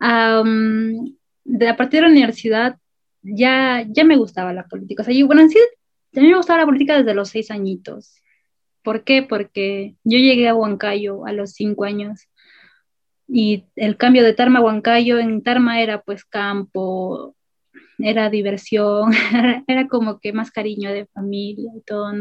[0.00, 2.76] de a partir de la universidad
[3.22, 5.02] ya, ya me gustaba la política.
[5.02, 5.58] O sea, yo, bueno, en sí,
[6.12, 8.16] mí me gustaba la política desde los seis añitos.
[8.82, 9.22] ¿Por qué?
[9.22, 12.28] Porque yo llegué a Huancayo a los cinco años
[13.28, 17.36] y el cambio de Tarma a Huancayo, en Tarma era pues campo,
[17.98, 19.12] era diversión,
[19.68, 22.12] era como que más cariño de familia y todo.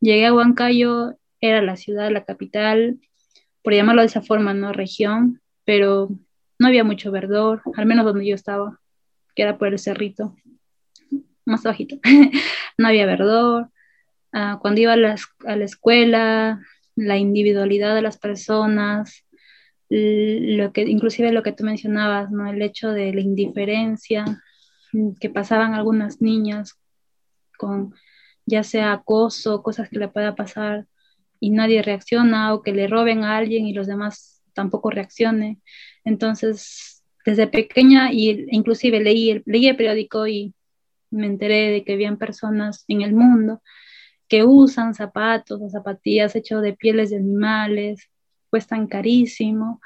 [0.00, 2.98] Llegué a Huancayo, era la ciudad, la capital,
[3.62, 4.72] por llamarlo de esa forma, ¿no?
[4.72, 6.08] Región, pero
[6.58, 8.80] no había mucho verdor, al menos donde yo estaba,
[9.34, 10.36] que era por el cerrito,
[11.44, 11.98] más bajito.
[12.78, 13.70] no había verdor,
[14.32, 15.16] Ah, cuando iba a la,
[15.64, 16.60] escuela,
[16.94, 19.26] la individualidad de las personas,
[19.88, 22.48] lo que, inclusive lo que tú mencionabas, ¿no?
[22.48, 24.24] el hecho de la indiferencia
[24.92, 26.78] mm, que pasaban algunas niñas
[27.58, 27.94] con
[28.46, 30.86] ya sea acoso, cosas que le pueda pasar
[31.40, 35.62] y nadie reacciona o que le roben a alguien y los demás tampoco reaccionen.
[36.04, 40.54] Entonces, desde pequeña, y inclusive leí leí el periódico y
[41.10, 43.60] me enteré de que habían personas en el mundo
[44.30, 48.08] que usan zapatos o zapatillas hechos de pieles de animales,
[48.48, 49.80] cuestan carísimo,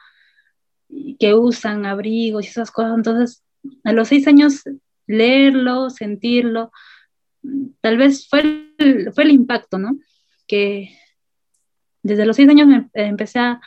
[1.18, 2.94] que usan abrigos y esas cosas.
[2.94, 3.42] Entonces,
[3.84, 4.62] a los seis años,
[5.06, 6.70] leerlo, sentirlo,
[7.80, 9.98] tal vez fue el, fue el impacto, ¿no?
[10.46, 10.90] Que
[12.02, 13.62] desde los seis años me empecé a,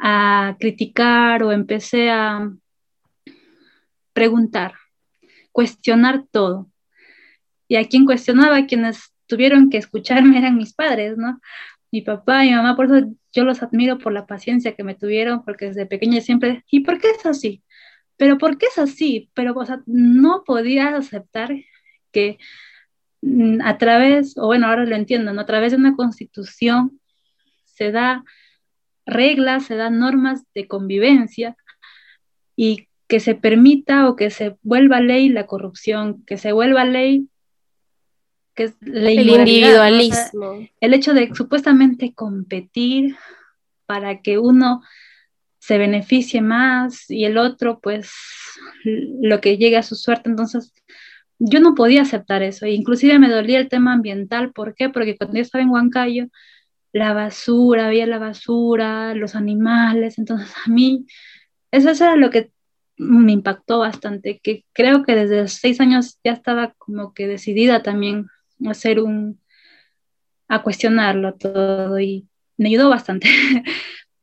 [0.00, 2.50] a criticar o empecé a
[4.12, 4.74] preguntar,
[5.52, 6.70] cuestionar todo.
[7.68, 11.40] Y a quien cuestionaba, quienes tuvieron que escucharme eran mis padres, ¿no?
[11.92, 14.94] Mi papá y mi mamá, por eso yo los admiro por la paciencia que me
[14.94, 17.62] tuvieron, porque desde pequeña siempre, ¿y por qué es así?
[18.16, 19.30] Pero ¿por qué es así?
[19.34, 21.52] Pero, o no podía aceptar
[22.12, 22.38] que
[23.22, 25.42] mm, a través, o bueno, ahora lo entiendo, ¿no?
[25.42, 27.00] A través de una constitución
[27.64, 28.24] se da
[29.10, 31.56] reglas, se dan normas de convivencia
[32.56, 37.28] y que se permita o que se vuelva ley la corrupción, que se vuelva ley
[38.54, 40.58] que es el individualismo.
[40.80, 43.16] el hecho de supuestamente competir
[43.86, 44.82] para que uno
[45.58, 48.10] se beneficie más y el otro pues
[48.84, 50.30] lo que llegue a su suerte.
[50.30, 50.72] Entonces
[51.38, 52.66] yo no podía aceptar eso.
[52.66, 54.52] E inclusive me dolía el tema ambiental.
[54.52, 54.88] ¿Por qué?
[54.88, 56.26] Porque cuando yo estaba en Huancayo,
[56.92, 60.18] la basura, había la basura, los animales.
[60.18, 61.06] Entonces a mí
[61.70, 62.52] eso era lo que
[62.96, 68.26] me impactó bastante, que creo que desde seis años ya estaba como que decidida también
[68.66, 69.40] hacer un,
[70.48, 73.28] a cuestionarlo todo y me ayudó bastante.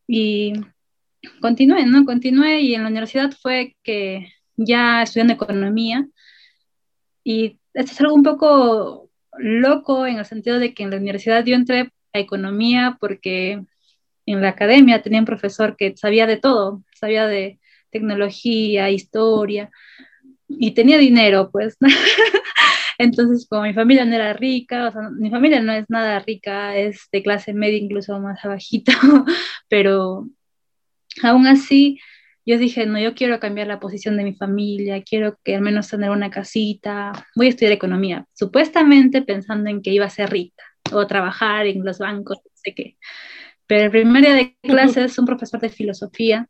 [0.08, 0.54] y
[1.42, 2.06] continué, ¿no?
[2.06, 6.08] Continué y en la universidad fue que ya estudiando economía
[7.24, 11.46] y esto es algo un poco loco en el sentido de que en la universidad
[11.46, 13.64] yo entré a economía porque
[14.26, 17.60] en la academia tenía un profesor que sabía de todo, sabía de
[17.92, 19.72] tecnología, historia
[20.48, 21.78] y tenía dinero, pues.
[23.00, 26.76] Entonces, como mi familia no era rica, o sea, mi familia no es nada rica,
[26.78, 28.92] es de clase media, incluso más abajito,
[29.70, 30.28] pero
[31.24, 32.00] aún así
[32.46, 35.90] yo dije, no, yo quiero cambiar la posición de mi familia, quiero que al menos
[35.90, 40.64] tener una casita, voy a estudiar economía, supuestamente pensando en que iba a ser rica
[40.94, 42.98] o trabajar en los bancos, sé qué.
[43.68, 46.48] Pero el primer día de clases, un profesor de filosofía,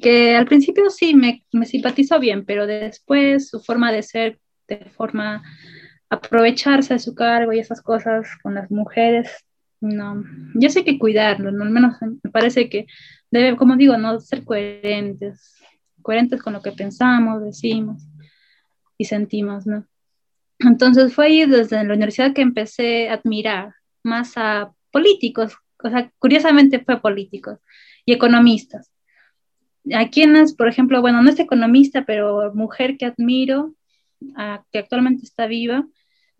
[0.00, 4.86] que al principio sí me, me simpatizó bien, pero después su forma de ser, de
[4.96, 5.42] forma
[6.08, 9.44] aprovecharse de su cargo y esas cosas con las mujeres,
[9.80, 11.64] no, yo sé que cuidarlo, ¿no?
[11.64, 12.86] al menos me parece que
[13.30, 15.54] debe, como digo, no ser coherentes,
[16.00, 18.02] coherentes con lo que pensamos, decimos
[18.96, 19.86] y sentimos, ¿no?
[20.58, 26.10] Entonces fue ahí desde la universidad que empecé a admirar más a políticos, o sea,
[26.18, 27.58] curiosamente fue políticos
[28.04, 28.90] y economistas.
[29.92, 33.74] A quienes, por ejemplo, bueno, no es economista, pero mujer que admiro,
[34.72, 35.86] que actualmente está viva,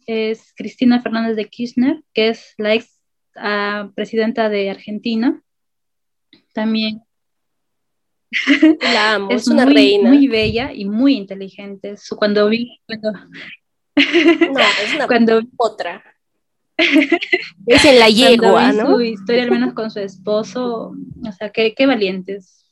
[0.06, 2.96] es Cristina Fernández de Kirchner, que es la ex
[3.94, 5.42] presidenta de Argentina.
[6.54, 7.02] También.
[8.80, 10.08] La amo, es, una muy, reina.
[10.08, 11.94] Muy bella y muy inteligente.
[12.16, 12.80] Cuando vi.
[12.86, 13.12] Cuando...
[14.52, 15.40] No, es una cuando...
[15.56, 16.02] otra.
[17.66, 18.96] Es en la yegua, ¿no?
[18.96, 20.92] Su historia, al menos con su esposo,
[21.24, 22.66] o sea, qué, qué valientes.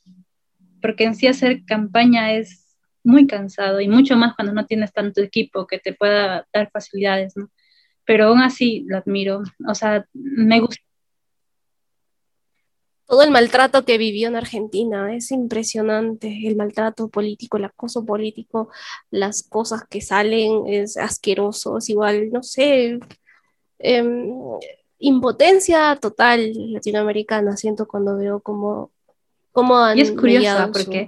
[0.81, 2.65] Porque en sí hacer campaña es
[3.03, 7.35] muy cansado y mucho más cuando no tienes tanto equipo que te pueda dar facilidades,
[7.35, 7.49] ¿no?
[8.05, 10.84] Pero aún así lo admiro, o sea, me gusta.
[13.07, 18.69] Todo el maltrato que vivió en Argentina es impresionante, el maltrato político, el acoso político,
[19.11, 22.99] las cosas que salen es asqueroso, es igual, no sé,
[23.77, 24.31] em,
[24.97, 28.91] impotencia total latinoamericana siento cuando veo cómo
[29.51, 31.07] cómo han y es curioso porque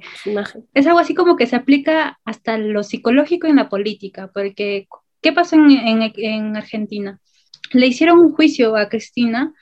[0.73, 4.87] es algo así como que se aplica hasta lo psicológico en la política, porque
[5.21, 7.19] ¿qué pasó en, en, en Argentina?
[7.73, 9.53] Le hicieron un juicio a Cristina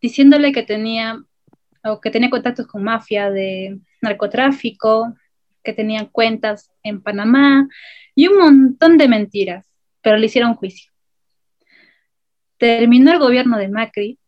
[0.00, 1.20] diciéndole que tenía
[1.84, 5.14] o que tenía contactos con mafia de narcotráfico,
[5.62, 7.68] que tenía cuentas en Panamá
[8.14, 9.70] y un montón de mentiras,
[10.02, 10.92] pero le hicieron juicio.
[12.58, 14.18] Terminó el gobierno de Macri,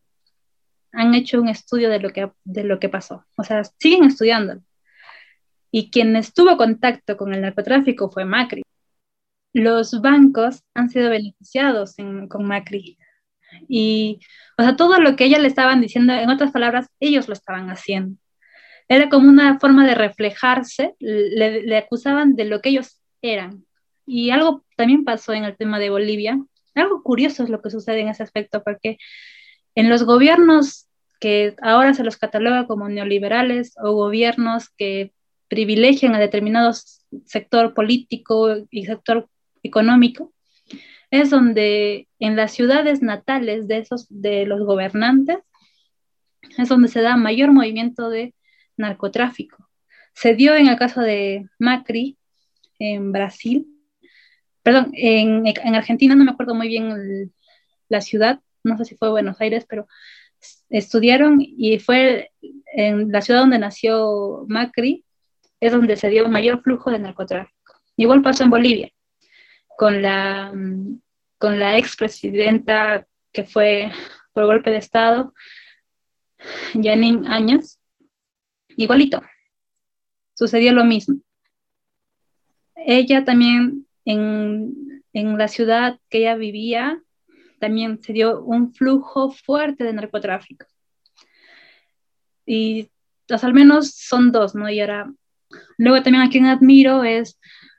[0.93, 4.63] han hecho un estudio de lo que, de lo que pasó, o sea, siguen estudiándolo.
[5.71, 8.63] Y quien estuvo en contacto con el narcotráfico fue Macri.
[9.55, 11.97] Los bancos han sido beneficiados
[12.29, 12.99] con Macri.
[13.69, 14.21] Y,
[14.59, 17.71] o sea, todo lo que ella le estaban diciendo, en otras palabras, ellos lo estaban
[17.71, 18.17] haciendo.
[18.89, 23.65] Era como una forma de reflejarse, le, le acusaban de lo que ellos eran.
[24.07, 26.39] Y algo también pasó en el tema de Bolivia.
[26.75, 28.99] Algo curioso es lo que sucede en ese aspecto, porque
[29.75, 30.89] en los gobiernos
[31.21, 35.13] que ahora se los cataloga como neoliberales o gobiernos que
[35.49, 36.73] privilegian a determinado
[37.27, 39.29] sector político y sector
[39.63, 40.33] económico,
[41.13, 45.39] es donde en las ciudades natales de esos de los gobernantes
[46.57, 48.35] es donde se da mayor movimiento de
[48.79, 49.69] narcotráfico.
[50.15, 52.17] Se dio en el caso de Macri
[52.79, 53.67] en Brasil,
[54.63, 57.31] perdón, en, en Argentina no me acuerdo muy bien
[57.91, 59.87] la ciudad, no sé si fue Buenos Aires, pero
[60.71, 62.31] estudiaron y fue
[62.75, 65.05] en la ciudad donde nació Macri,
[65.61, 67.75] es donde se dio mayor flujo de narcotráfico.
[67.97, 68.91] Igual pasó en Bolivia
[69.77, 70.53] con la,
[71.43, 73.91] con la expresidenta que fue
[74.33, 75.35] por golpe de Estado,
[76.73, 77.81] Janine Áñez,
[78.77, 79.21] igualito,
[80.35, 81.17] sucedió lo mismo.
[82.77, 87.03] Ella también en, en la ciudad que ella vivía,
[87.59, 90.67] también se dio un flujo fuerte de narcotráfico.
[92.47, 92.89] Y
[93.27, 94.71] pues, al menos son dos, ¿no?
[94.71, 95.13] Y ahora,
[95.77, 97.37] luego también a quien admiro es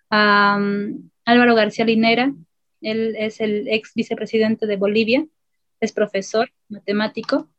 [0.09, 2.33] Álvaro García Linera,
[2.83, 5.25] él es el ex vicepresidente de Bolivia,
[5.79, 7.49] es profesor, matemático,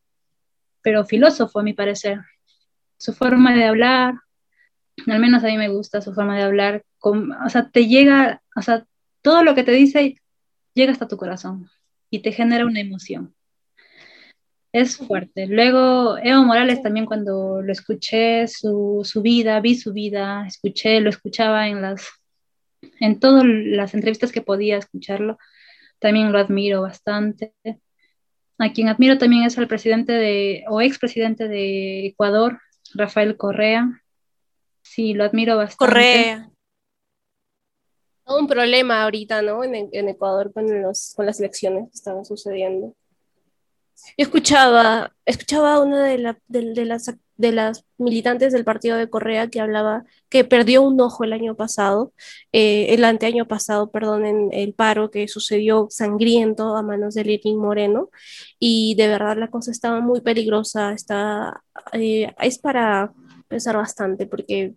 [0.83, 2.21] pero filósofo a mi parecer.
[2.97, 4.15] Su forma de hablar,
[5.07, 8.63] al menos a mí me gusta su forma de hablar, o sea, te llega, o
[8.63, 8.87] sea,
[9.23, 10.17] todo lo que te dice
[10.75, 11.71] llega hasta tu corazón
[12.11, 13.35] y te genera una emoción.
[14.73, 15.47] Es fuerte.
[15.47, 21.11] Luego, Evo Morales también cuando lo escuché, su, su vida, vi su vida, escuché, lo
[21.11, 22.09] escuchaba en las
[23.01, 25.39] en todas las entrevistas que podía escucharlo,
[25.99, 27.55] también lo admiro bastante.
[28.59, 32.61] A quien admiro también es al presidente de, o expresidente de Ecuador,
[32.95, 34.03] Rafael Correa.
[34.83, 35.93] Sí, lo admiro bastante.
[35.93, 36.51] Correa.
[38.27, 39.65] Un problema ahorita, ¿no?
[39.65, 42.95] En, Ecuador con, con las elecciones que estaban sucediendo.
[44.17, 49.11] Yo escuchaba, escuchaba a una de, la, de, las, de las militantes del partido de
[49.11, 52.13] Correa que hablaba que perdió un ojo el año pasado,
[52.53, 57.59] eh, el anteaño pasado, perdón, en el paro que sucedió sangriento a manos de Lenín
[57.59, 58.11] Moreno,
[58.59, 63.13] y de verdad la cosa estaba muy peligrosa, está, eh, es para
[63.49, 64.75] pensar bastante, porque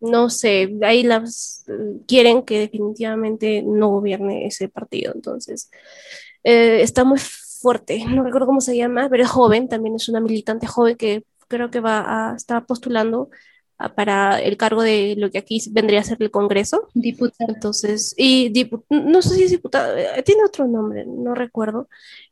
[0.00, 1.64] no sé, ahí las
[2.06, 5.12] quieren que definitivamente no gobierne ese partido.
[5.14, 5.70] Entonces,
[6.42, 7.18] eh, está muy
[7.64, 11.24] fuerte, no recuerdo cómo se llama, pero es joven, también es una militante joven que
[11.48, 13.30] creo que va a estar postulando
[13.96, 16.88] para el cargo de lo que aquí vendría a ser el Congreso.
[16.92, 17.52] Diputada.
[17.54, 18.52] Entonces, y
[18.90, 21.88] no sé si es diputada, eh, tiene otro nombre, no recuerdo,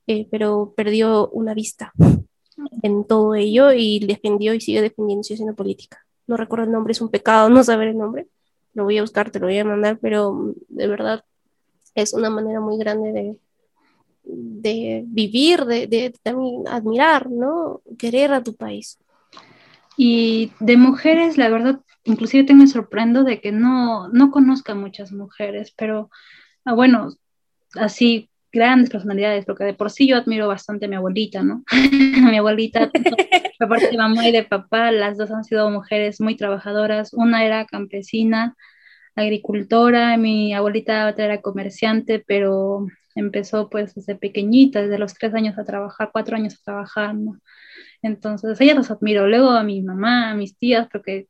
[0.06, 1.94] eh, pero perdió una vista
[2.82, 6.04] en todo ello y defendió y sigue defendiendo su haciendo política.
[6.26, 8.28] No recuerdo el nombre, es un pecado no saber el nombre.
[8.74, 11.24] Lo voy a buscar, te lo voy a mandar, pero mm, de verdad
[11.94, 13.36] es una manera muy grande de,
[14.24, 17.82] de vivir, de, de, también admirar, ¿no?
[17.98, 18.98] Querer a tu país.
[19.96, 25.12] Y de mujeres, la verdad, inclusive te me sorprendo de que no, no conozca muchas
[25.12, 26.10] mujeres, pero
[26.64, 27.10] ah, bueno,
[27.74, 31.64] así grandes personalidades, porque de por sí yo admiro bastante a mi abuelita, ¿no?
[31.70, 31.76] a
[32.30, 32.90] mi abuelita,
[33.58, 37.14] por parte de mamá y de papá, las dos han sido mujeres muy trabajadoras.
[37.14, 38.54] Una era campesina,
[39.14, 45.64] agricultora, mi abuelita era comerciante, pero empezó pues desde pequeñita, desde los tres años a
[45.64, 47.38] trabajar, cuatro años a trabajar, ¿no?
[48.02, 49.26] Entonces, ella los admiro.
[49.28, 51.28] Luego a mi mamá, a mis tías, porque,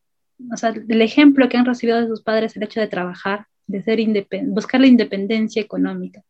[0.53, 3.83] o sea, el ejemplo que han recibido de sus padres, el hecho de trabajar, de
[3.83, 4.01] ser
[4.47, 6.23] buscar la independencia económica.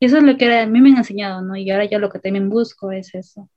[0.00, 1.56] Y eso es lo que a mí me han enseñado, ¿no?
[1.56, 3.50] Y ahora yo lo que también busco es eso,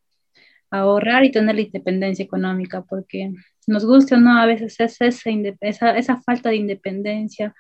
[0.72, 3.32] ahorrar y tener la independencia económica, porque
[3.68, 5.30] nos gusta o no, a veces es esa,
[5.62, 7.54] esa, esa falta de independencia,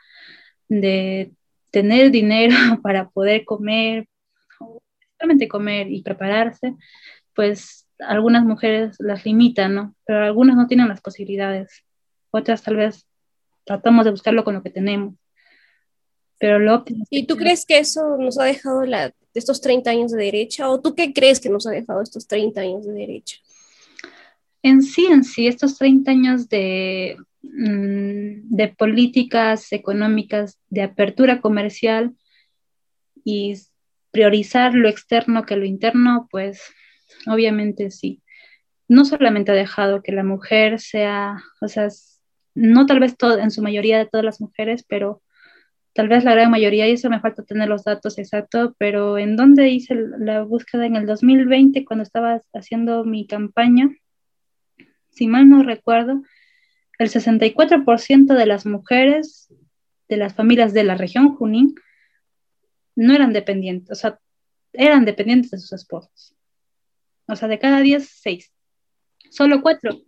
[0.69, 1.31] de
[1.77, 4.07] tener dinero para poder comer,
[5.19, 6.73] realmente comer y prepararse,
[7.35, 9.95] pues algunas mujeres las limitan, ¿no?
[10.07, 11.83] Pero algunas no tienen las posibilidades.
[12.31, 13.05] Otras tal vez
[13.63, 15.13] tratamos de buscarlo con lo que tenemos.
[16.39, 20.23] Pero lo ¿Y tú crees que eso nos ha dejado la, estos 30 años de
[20.23, 20.67] derecha?
[20.67, 23.37] ¿O tú qué crees que nos ha dejado estos 30 años de derecha?
[24.63, 27.17] En sí, en sí, estos 30 años de,
[27.53, 32.15] de políticas económicas, de apertura comercial
[33.23, 33.55] y
[34.11, 36.61] priorizar lo externo que lo interno, pues
[37.27, 38.21] obviamente sí.
[38.87, 41.87] No solamente ha dejado que la mujer sea, o sea,
[42.55, 45.21] no tal vez en su mayoría de todas las mujeres, pero
[45.93, 49.35] tal vez la gran mayoría, y eso me falta tener los datos exactos, pero en
[49.35, 53.89] dónde hice la búsqueda en el 2020, cuando estaba haciendo mi campaña,
[55.09, 56.21] si mal no recuerdo,
[56.97, 59.53] el 64% de las mujeres
[60.09, 61.75] de las familias de la región Junín
[62.95, 64.19] no eran dependientes, o sea,
[64.73, 66.35] eran dependientes de sus esposos.
[67.27, 68.53] O sea, de cada 10, 6.
[69.29, 70.01] Solo 4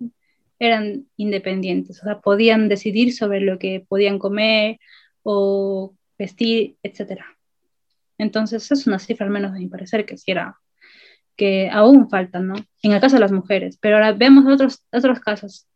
[0.57, 4.79] eran independientes, o sea, podían decidir sobre lo que podían comer
[5.23, 7.21] o vestir, etc.
[8.17, 10.59] Entonces, es una cifra, al menos de mi parecer, que sí era,
[11.35, 12.55] que aún faltan, ¿no?
[12.81, 15.67] En el caso de las mujeres, pero ahora vemos otros, otros casos.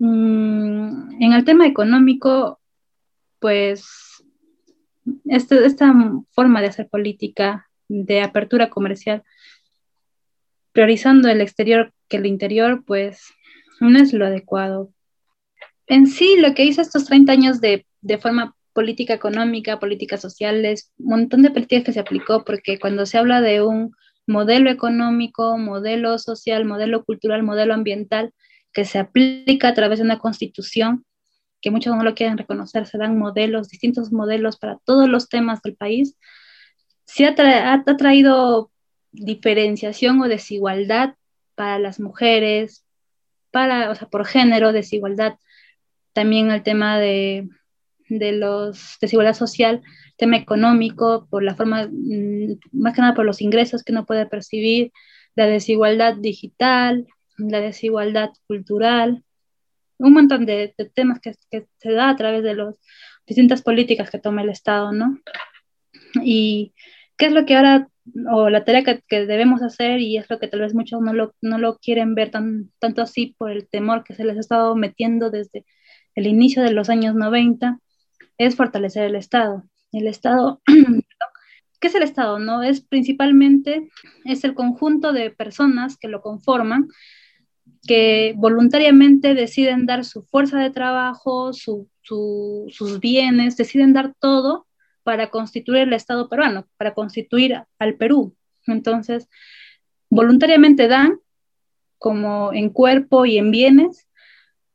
[0.00, 2.58] Mm, en el tema económico,
[3.38, 4.24] pues,
[5.26, 5.94] este, esta
[6.30, 9.22] forma de hacer política, de apertura comercial,
[10.72, 13.22] priorizando el exterior que el interior, pues
[13.80, 14.90] no es lo adecuado.
[15.86, 17.84] En sí, lo que hizo estos 30 años de,
[18.22, 23.18] forma política económica, políticas sociales, un montón de políticas que se aplicó, porque cuando se
[23.18, 23.94] habla de un
[24.26, 28.32] modelo económico, modelo social, modelo cultural, modelo ambiental,
[28.72, 31.04] que se aplica a través de una constitución,
[31.60, 35.60] que muchos no lo quieren reconocer, se dan modelos, distintos modelos para todos los temas
[35.62, 36.16] del país,
[37.18, 38.70] ha, ha traído
[39.12, 41.14] diferenciación o desigualdad
[41.54, 42.84] para las mujeres,
[43.50, 45.34] para, o sea, por género, desigualdad,
[46.12, 47.48] también el tema de,
[48.08, 49.82] de los desigualdad social,
[50.16, 54.26] tema económico, por la forma, mm, más que nada por los ingresos que uno puede
[54.26, 54.92] percibir,
[55.34, 57.06] la desigualdad digital,
[57.48, 59.24] la desigualdad cultural,
[59.98, 62.78] un montón de, temas que, que, se da a través de las
[63.26, 65.18] distintas políticas que toma el Estado, ¿no?
[66.22, 66.74] Y
[67.16, 67.88] qué es lo que ahora
[68.30, 71.34] o la tarea que, debemos hacer, y es lo que tal vez muchos no lo,
[71.40, 74.74] no lo quieren ver tan, tanto así por el temor que se les ha estado
[74.76, 75.64] metiendo desde
[76.14, 77.78] el inicio de los años 90,
[78.38, 79.64] es fortalecer el Estado.
[79.92, 80.60] El Estado,
[81.80, 82.38] ¿qué es el Estado?
[82.38, 83.90] No es principalmente,
[84.24, 86.88] es el conjunto de personas que lo conforman,
[87.86, 94.66] que voluntariamente deciden dar su fuerza de trabajo, sus bienes, deciden dar todo
[95.02, 98.36] para constituir el Estado peruano, para constituir al Perú.
[98.66, 99.28] Entonces,
[100.10, 101.18] voluntariamente dan,
[101.98, 104.08] como en cuerpo y en bienes,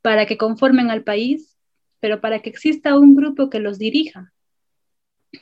[0.01, 1.57] para que conformen al país,
[1.99, 4.33] pero para que exista un grupo que los dirija.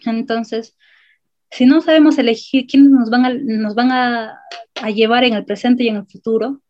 [0.06, 0.78] Entonces,
[1.52, 5.84] si no sabemos elegir quiénes nos van a, nos van a llevar en el presente
[5.84, 6.62] y en el futuro,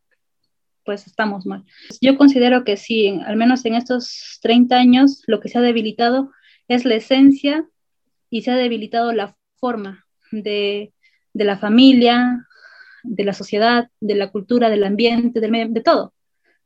[0.84, 1.64] pues estamos mal.
[2.02, 6.32] Yo considero que sí, al menos en estos 30 años, lo que se ha debilitado
[6.68, 7.68] es la esencia
[8.30, 10.94] y se ha debilitado la forma de,
[11.34, 12.48] la familia,
[13.04, 16.14] de la sociedad, de la cultura, del ambiente, del de todo.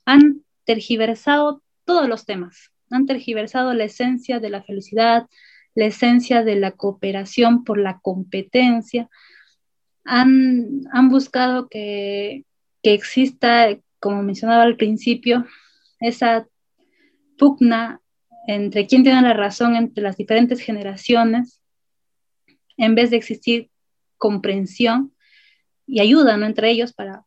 [0.05, 5.28] Han tergiversado todos los temas, han tergiversado la esencia de la felicidad,
[5.76, 9.09] la esencia de la cooperación por la competencia,
[10.05, 12.45] han, buscado que,
[12.82, 13.68] que exista,
[14.00, 15.45] como mencionaba al principio,
[16.00, 16.48] esa
[17.38, 18.02] pugna
[18.48, 21.62] entre quién tiene la razón entre las diferentes generaciones,
[22.78, 23.70] en vez de existir
[24.18, 25.14] comprensión
[25.86, 27.26] y ayuda entre ellos para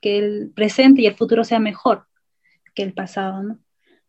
[0.00, 2.06] que el presente y el futuro sea mejor
[2.74, 3.42] que el pasado.
[3.42, 3.58] ¿no?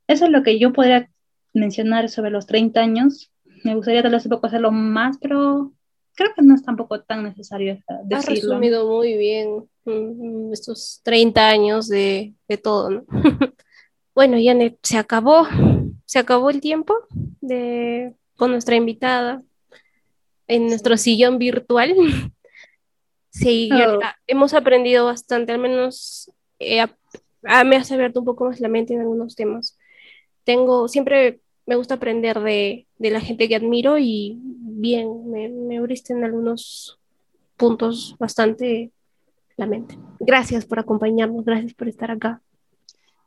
[0.07, 1.09] Eso es lo que yo podría
[1.53, 3.31] mencionar sobre los 30 años.
[3.63, 5.73] Me gustaría tal vez un poco hacerlo más, pero
[6.15, 8.17] creo que no es tampoco tan necesario decirlo.
[8.17, 13.05] Has resumido muy bien mm, estos 30 años de, de todo, ¿no?
[14.15, 15.45] bueno, Janet, se acabó,
[16.05, 16.95] se acabó el tiempo
[17.41, 19.43] de, con nuestra invitada
[20.47, 21.95] en nuestro sillón virtual.
[23.37, 23.99] Sí, oh.
[24.27, 26.87] hemos aprendido bastante, al menos eh,
[27.65, 29.77] me has abierto un poco más la mente en algunos temas.
[30.45, 34.39] Tengo, siempre me gusta aprender de, de la gente que admiro y
[34.79, 36.99] bien, me, me abriste en algunos
[37.57, 38.91] puntos bastante
[39.57, 39.97] la mente.
[40.19, 42.41] Gracias por acompañarnos, gracias por estar acá.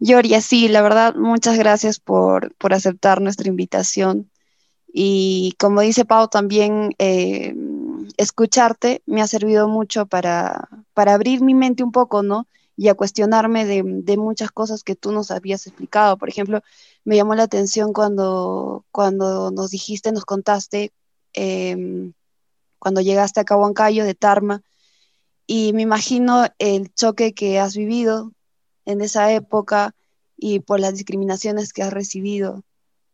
[0.00, 4.30] Yoria, sí, la verdad, muchas gracias por, por aceptar nuestra invitación.
[4.92, 7.54] Y como dice Pau, también eh,
[8.16, 12.46] escucharte me ha servido mucho para, para, abrir mi mente un poco, ¿no?
[12.76, 16.16] Y a cuestionarme de, de, muchas cosas que tú nos habías explicado.
[16.16, 16.62] Por ejemplo,
[17.04, 20.92] me llamó la atención cuando, cuando nos dijiste, nos contaste,
[21.38, 22.12] em,
[22.78, 24.62] cuando llegaste a Huancayo de Tarma,
[25.46, 28.32] y me imagino el choque que has vivido
[28.84, 29.94] en esa época
[30.36, 32.64] y por las discriminaciones que has recibido.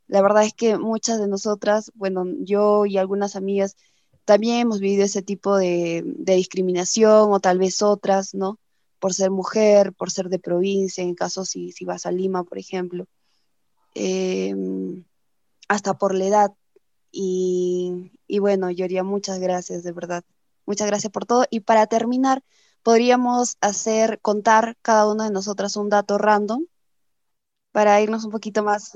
[0.09, 3.77] La verdad es que muchas de nosotras, bueno, yo y algunas amigas
[4.25, 8.59] también hemos vivido ese tipo de, discriminación o tal vez otras, ¿no?
[8.99, 12.59] Por ser mujer, por ser de provincia, en caso si, si vas a Lima, por
[12.59, 13.07] ejemplo.
[13.95, 15.05] Em,
[15.69, 16.53] hasta por la edad.
[17.17, 20.25] Y, y bueno, Yoria, muchas gracias, de verdad.
[20.67, 21.45] Muchas gracias por todo.
[21.49, 22.43] Y para terminar,
[22.83, 26.65] podríamos hacer, contar cada una de nosotras un dato random
[27.71, 28.91] para irnos un poquito más.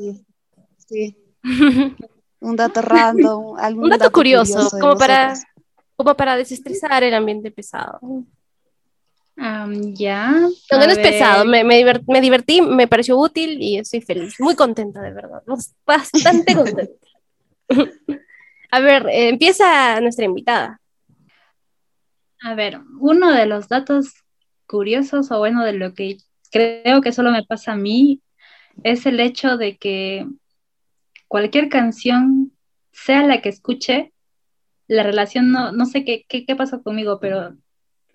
[0.88, 1.16] Sí.
[2.40, 5.34] un dato random, algún un dato, curioso, como, para,
[5.94, 8.00] como para desestresar el ambiente pesado.
[9.94, 10.32] ya.
[10.72, 15.00] No, no es pesado, me, me, divertí, me pareció útil y estoy feliz, muy contenta
[15.02, 15.42] de verdad,
[15.86, 17.07] bastante contenta.
[18.70, 20.80] A ver, eh, empieza nuestra invitada.
[22.42, 24.12] A ver, uno de los datos
[24.66, 26.18] curiosos o bueno de lo que
[26.50, 28.22] creo que solo me pasa a mí
[28.84, 30.26] es el hecho de que
[31.26, 32.52] cualquier canción,
[32.92, 34.12] sea la que escuche,
[34.86, 37.56] la relación, no, no sé qué, qué, pasó conmigo, pero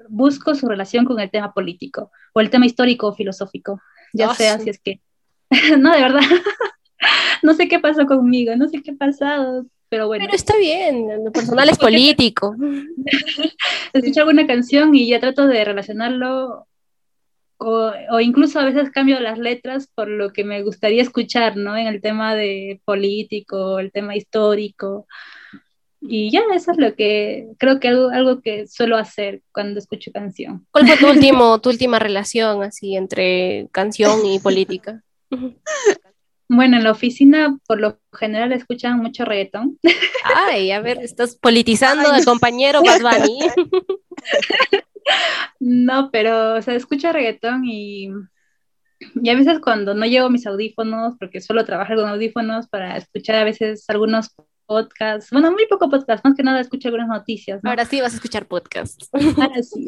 [0.09, 3.81] busco su relación con el tema político o el tema histórico o filosófico,
[4.13, 5.01] ya ah, sea si es que,
[5.77, 6.21] no, de verdad,
[7.43, 10.25] no sé qué pasó conmigo, no sé qué ha pasado, pero bueno.
[10.25, 12.55] Pero está bien, lo personal es político.
[13.93, 16.67] Escucho alguna canción y ya trato de relacionarlo,
[17.57, 21.77] o, o, incluso a veces cambio las letras por lo que me gustaría escuchar, ¿no?
[21.77, 25.07] En el tema de político, el tema histórico.
[26.01, 30.11] Y ya, eso es lo que creo que algo, algo que suelo hacer cuando escucho
[30.11, 30.65] canción.
[30.71, 35.01] ¿Cuál fue tu, último, tu última relación así entre canción y política?
[36.55, 39.79] Bueno, en la oficina por lo general escuchan mucho reggaetón.
[40.23, 43.27] Ay, a ver, estás politizando al compañero Bad.
[45.59, 48.09] No, pero, o sea, escucho reggaetón y,
[49.21, 53.35] y a veces cuando no llevo mis audífonos, porque suelo trabajar con audífonos para escuchar
[53.35, 54.33] a veces algunos
[54.65, 57.59] podcasts, bueno, muy poco podcast, más que nada escucho algunas noticias.
[57.65, 59.09] Ahora sí vas a escuchar podcasts.
[59.11, 59.87] Ahora sí.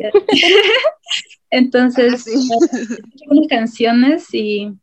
[1.50, 4.74] Entonces, escucho algunas canciones y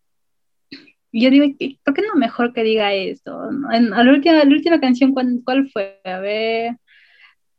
[1.21, 1.47] yo digo,
[1.85, 3.51] ¿por qué no mejor que diga esto?
[3.73, 6.01] En, la, última, la última canción, ¿cuál, fue?
[6.05, 6.77] A ver,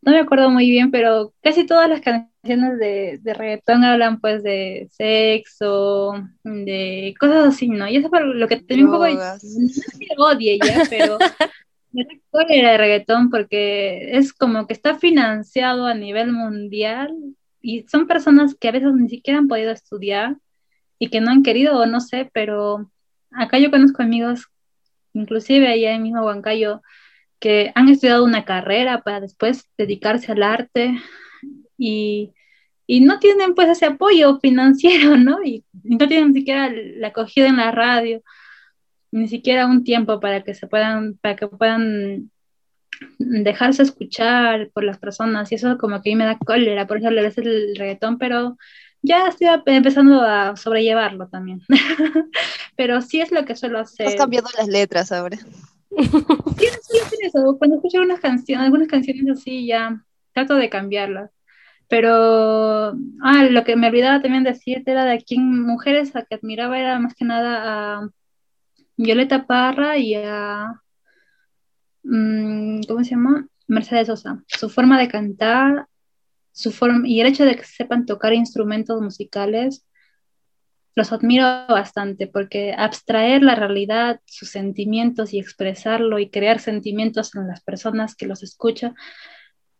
[0.01, 4.43] no me acuerdo muy bien, pero casi todas las canciones de, de reggaetón hablan pues
[4.43, 7.87] de sexo, de cosas así, ¿no?
[7.87, 11.19] Y eso fue lo que tenía un poco, no sé si odie ya, pero
[11.93, 12.05] me
[12.49, 17.15] era de reggaetón porque es como que está financiado a nivel mundial
[17.61, 20.37] y son personas que a veces ni siquiera han podido estudiar
[20.99, 22.89] y que no han querido o no sé, pero
[23.35, 24.47] acá yo conozco amigos,
[25.13, 26.81] inclusive allá en mismo Huancayo,
[27.39, 30.97] que han estudiado una carrera para después dedicarse al arte
[31.77, 32.33] y,
[32.87, 35.43] y no tienen pues ese apoyo financiero, ¿no?
[35.43, 38.23] Y no tienen ni siquiera la acogida en la radio,
[39.11, 42.31] ni siquiera un tiempo para que se puedan, para que puedan
[43.19, 46.97] dejarse escuchar por las personas y eso como que a mí me da cólera, por
[46.97, 48.57] eso le el reggaetón, pero
[49.03, 51.61] ya estoy empezando a sobrellevarlo también.
[52.75, 54.07] pero sí es lo que suelo hacer.
[54.07, 55.37] Estás cambiando las letras ahora.
[55.95, 57.55] Sí, sí, eso.
[57.59, 61.29] Cuando escucho unas canciones, algunas canciones así ya trato de cambiarlas.
[61.87, 66.79] Pero, ah, lo que me olvidaba también decirte era de quién mujeres a que admiraba
[66.79, 68.09] era más que nada a
[68.97, 70.81] Violeta Parra y a,
[72.03, 73.47] mm, ¿cómo se llama?
[73.67, 74.43] Mercedes Sosa.
[74.47, 75.87] Su forma de cantar,
[76.53, 79.85] su forma, y el hecho de que sepan tocar instrumentos musicales,
[80.95, 87.47] los admiro bastante porque abstraer la realidad, sus sentimientos y expresarlo y crear sentimientos en
[87.47, 88.95] las personas que los escuchan,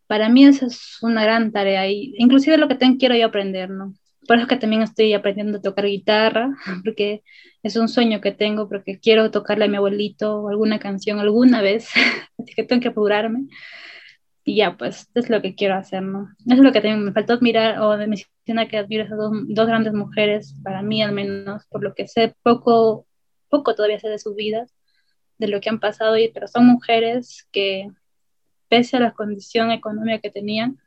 [0.07, 3.69] para mí eso es una gran tarea y inclusive lo que tengo, quiero yo aprender,
[3.69, 3.93] ¿no?
[4.28, 6.49] Por eso que también estoy aprendiendo a tocar guitarra,
[6.84, 7.24] porque
[7.61, 11.89] es un sueño que tengo, porque quiero tocarle a mi abuelito alguna canción alguna vez,
[12.39, 13.47] así que tengo que apurarme.
[14.45, 16.29] Y ya, pues, es lo que quiero hacer, ¿no?
[16.45, 19.17] Eso es lo que también me faltó admirar, o de mencionar que admiro a esas
[19.17, 23.07] dos, dos, grandes mujeres, para mí al menos, por lo que sé poco,
[23.49, 24.73] poco todavía sé de sus vidas,
[25.37, 27.89] de lo que han pasado, pero son mujeres que,
[28.67, 30.79] pese a la condición económica que tenían,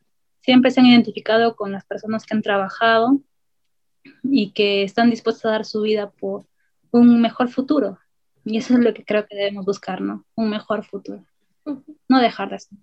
[0.42, 3.20] siempre se han identificado con las personas que han trabajado
[4.22, 6.46] y que están dispuestas a dar su vida por
[6.90, 7.98] un mejor futuro.
[8.44, 10.24] Y eso es lo que creo que debemos buscar, ¿no?
[10.36, 11.24] Un mejor futuro.
[12.08, 12.78] No dejar de ser.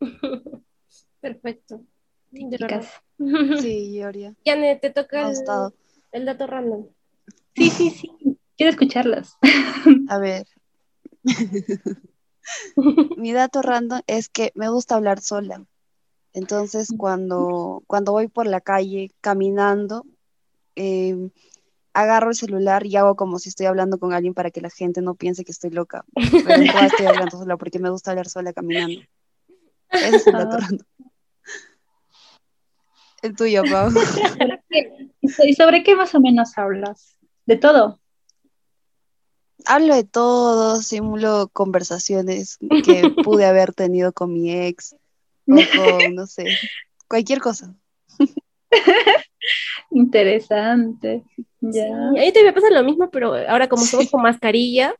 [1.20, 1.82] Perfecto.
[3.60, 4.34] Sí, Yoria.
[4.44, 5.36] Yane, te toca el,
[6.12, 6.86] el, dato random.
[7.54, 8.10] Sí, sí, sí.
[8.56, 9.38] Quiero escucharlas.
[10.08, 10.46] A ver.
[13.16, 15.64] Mi dato random es que me gusta hablar sola.
[16.32, 20.04] Entonces, cuando, cuando voy por la calle caminando,
[20.74, 21.30] em,
[21.94, 25.00] agarro el celular y hago como si estoy hablando con alguien para que la gente
[25.00, 26.04] no piense que estoy loca.
[26.14, 29.00] Pero en estoy hablando sola porque me gusta hablar sola caminando.
[29.96, 30.68] Ese es el dato ah.
[33.22, 33.90] El tuyo, Pau.
[35.20, 37.16] ¿Y sobre qué más o menos hablas?
[37.46, 37.98] ¿De todo?
[39.64, 44.94] Hablo de todo, simulo conversaciones que pude haber tenido con mi ex,
[45.46, 46.44] no sé,
[47.08, 47.74] cualquier cosa.
[49.90, 51.24] Interesante.
[51.60, 52.10] Ya.
[52.16, 54.94] ahí te pasa lo mismo, pero ahora como somos con mascarilla,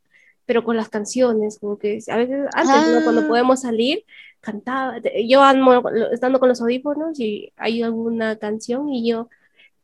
[0.47, 3.29] pero con las canciones, como que a veces antes, cuando ah.
[3.29, 4.05] podemos salir,
[4.47, 5.83] cantaba, yo ando
[6.13, 9.29] estando con los audífonos y hay alguna canción y yo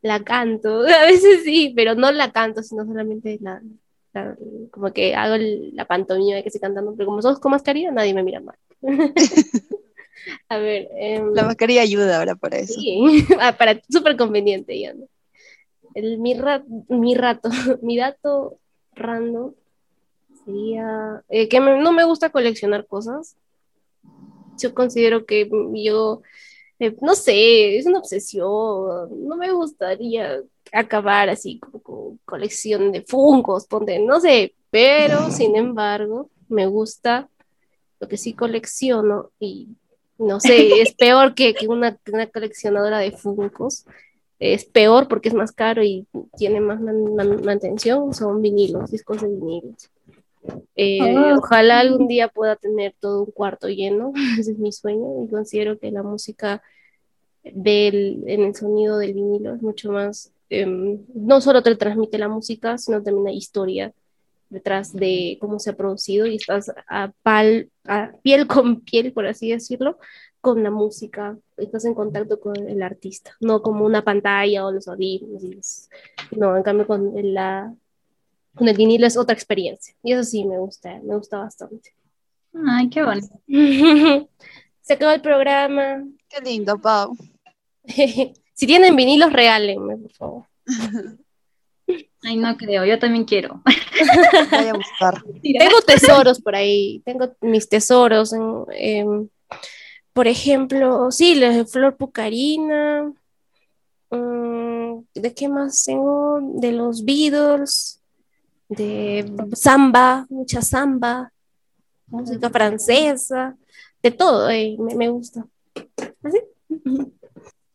[0.03, 3.61] la canto, a veces sí, pero no la canto, sino solamente la,
[4.71, 5.37] como que hago
[5.73, 8.57] la pantomima de que estoy cantando, pero como somos con mascarilla, nadie me mira mal.
[10.49, 10.89] A ver.
[10.95, 12.75] Em, la mascarilla ayuda ahora para eso.
[12.75, 14.95] Sí, ah, para súper conveniente ya.
[15.95, 16.37] El, mi,
[16.89, 17.51] mi rato,
[17.83, 18.59] mi dato
[18.95, 19.53] random
[20.45, 23.37] sería eh, que no me gusta coleccionar cosas.
[24.59, 26.23] Yo considero que yo,
[26.79, 28.47] eh, no sé, es una obsesión.
[29.27, 30.41] No me gustaría
[30.73, 37.29] acabar así como con colección de fungos, ponte, no sé, pero sin embargo me gusta
[38.01, 39.69] lo que sí colecciono y
[40.19, 41.99] no sé, es peor que, una,
[42.33, 43.85] coleccionadora de Funkos.
[44.39, 48.13] Es peor porque es más caro y tiene más mantención.
[48.13, 49.89] Son vinilos, discos de vinilos.
[50.77, 51.37] Eh, ah.
[51.39, 54.13] Ojalá algún día pueda tener todo un cuarto lleno.
[54.39, 56.63] Ese es mi sueño y considero que la música
[57.45, 60.33] del, en el sonido del vinilo es mucho más.
[60.49, 63.93] Em, no solo te transmite la música, sino también la historia
[64.53, 69.27] detrás de cómo se ha producido y estás a, pal, a piel con piel, por
[69.27, 69.99] así decirlo,
[70.41, 74.89] con la música, estás en contacto con el artista, no como una pantalla o los
[74.89, 75.89] audífonos.
[76.33, 77.75] No, en cambio con, la,
[78.55, 79.95] con el vinilo es otra experiencia.
[80.03, 81.95] Y eso sí me gusta, me gusta bastante.
[82.67, 83.29] Ay, qué bueno.
[84.81, 86.05] Se acabó el programa.
[86.29, 87.17] Qué lindo, Pau.
[87.85, 90.47] si tienen vinilos, regálenme, por favor.
[92.25, 93.63] Ay, no creo, yo también quiero.
[94.51, 95.23] Voy a buscar.
[95.43, 98.33] Tengo tesoros por ahí, tengo mis tesoros.
[100.13, 103.13] por ejemplo, sí, la de Flor Pucarina.
[104.11, 106.39] Mm, ¿De qué más tengo?
[106.55, 108.02] De los Beatles,
[108.77, 111.33] de samba, mucha samba,
[112.07, 113.57] música francesa,
[114.03, 115.47] de todo, eh, me, gusta.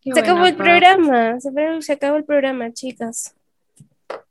[0.03, 3.33] Se acabó el programa, se acabó el programa, chicas.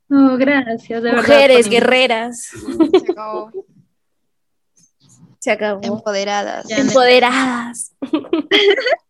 [0.09, 2.49] Oh, gracias, de Mujeres guerreras.
[2.49, 3.51] Se acabó.
[5.39, 5.81] Se acabó.
[5.83, 6.69] Empoderadas.
[6.69, 7.93] Empoderadas.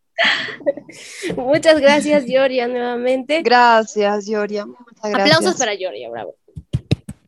[1.35, 3.41] Muchas gracias, Yoria, nuevamente.
[3.43, 4.65] Gracias, Yoria.
[5.01, 6.35] Aplausos para Georgia, bravo.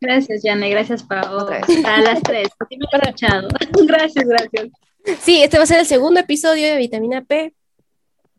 [0.02, 1.48] Gracias, Jane, gracias, Pau.
[1.50, 3.48] A las tres, porque me he escuchado.
[3.86, 4.70] gracias, gracias.
[5.22, 7.54] Sí, este va a ser el segundo episodio de Vitamina P.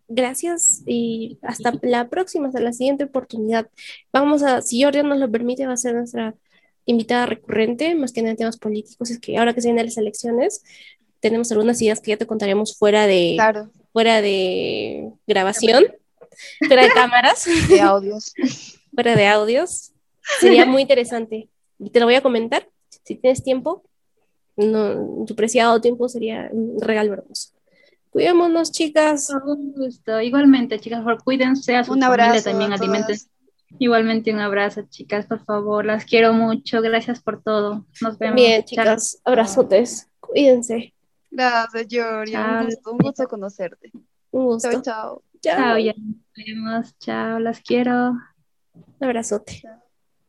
[0.08, 3.68] Gracias y hasta la próxima, hasta la siguiente oportunidad.
[4.12, 6.34] Vamos a, si Georgia nos lo permite, va a ser nuestra
[6.84, 9.10] invitada recurrente, más que en temas políticos.
[9.10, 10.64] Es que ahora que se vienen las elecciones,
[11.20, 13.36] tenemos algunas ideas que ya te contaremos fuera de,
[13.92, 15.84] fuera de grabación,
[16.66, 17.46] fuera de cámaras.
[17.68, 18.32] De audios.
[18.92, 19.92] fuera de audios.
[20.40, 21.48] Sería muy interesante.
[21.78, 22.68] Y te lo voy a comentar.
[23.04, 23.84] Si tienes tiempo,
[24.56, 27.50] no, tu preciado tiempo sería un regalo hermoso.
[28.10, 29.30] Cuidémonos, chicas.
[29.30, 30.20] Un gusto.
[30.20, 33.16] Igualmente, chicas, por cuídense a su un familia también, alimenten.
[33.78, 35.86] Igualmente un abrazo, chicas, por favor.
[35.86, 36.82] Las quiero mucho.
[36.82, 37.86] Gracias por todo.
[38.00, 38.34] Nos vemos.
[38.34, 39.20] Bien, chicas.
[39.24, 40.08] Abrazotes.
[40.18, 40.92] Cuídense.
[41.30, 42.58] Gracias, Georgia.
[42.60, 43.92] Un gusto, un gusto conocerte.
[44.32, 44.70] Un gusto.
[44.70, 45.22] Chao, chao.
[45.40, 46.98] Chao, ya nos vemos.
[46.98, 48.10] Chao, las quiero.
[48.74, 49.60] Un abrazote.
[49.62, 49.89] Chao.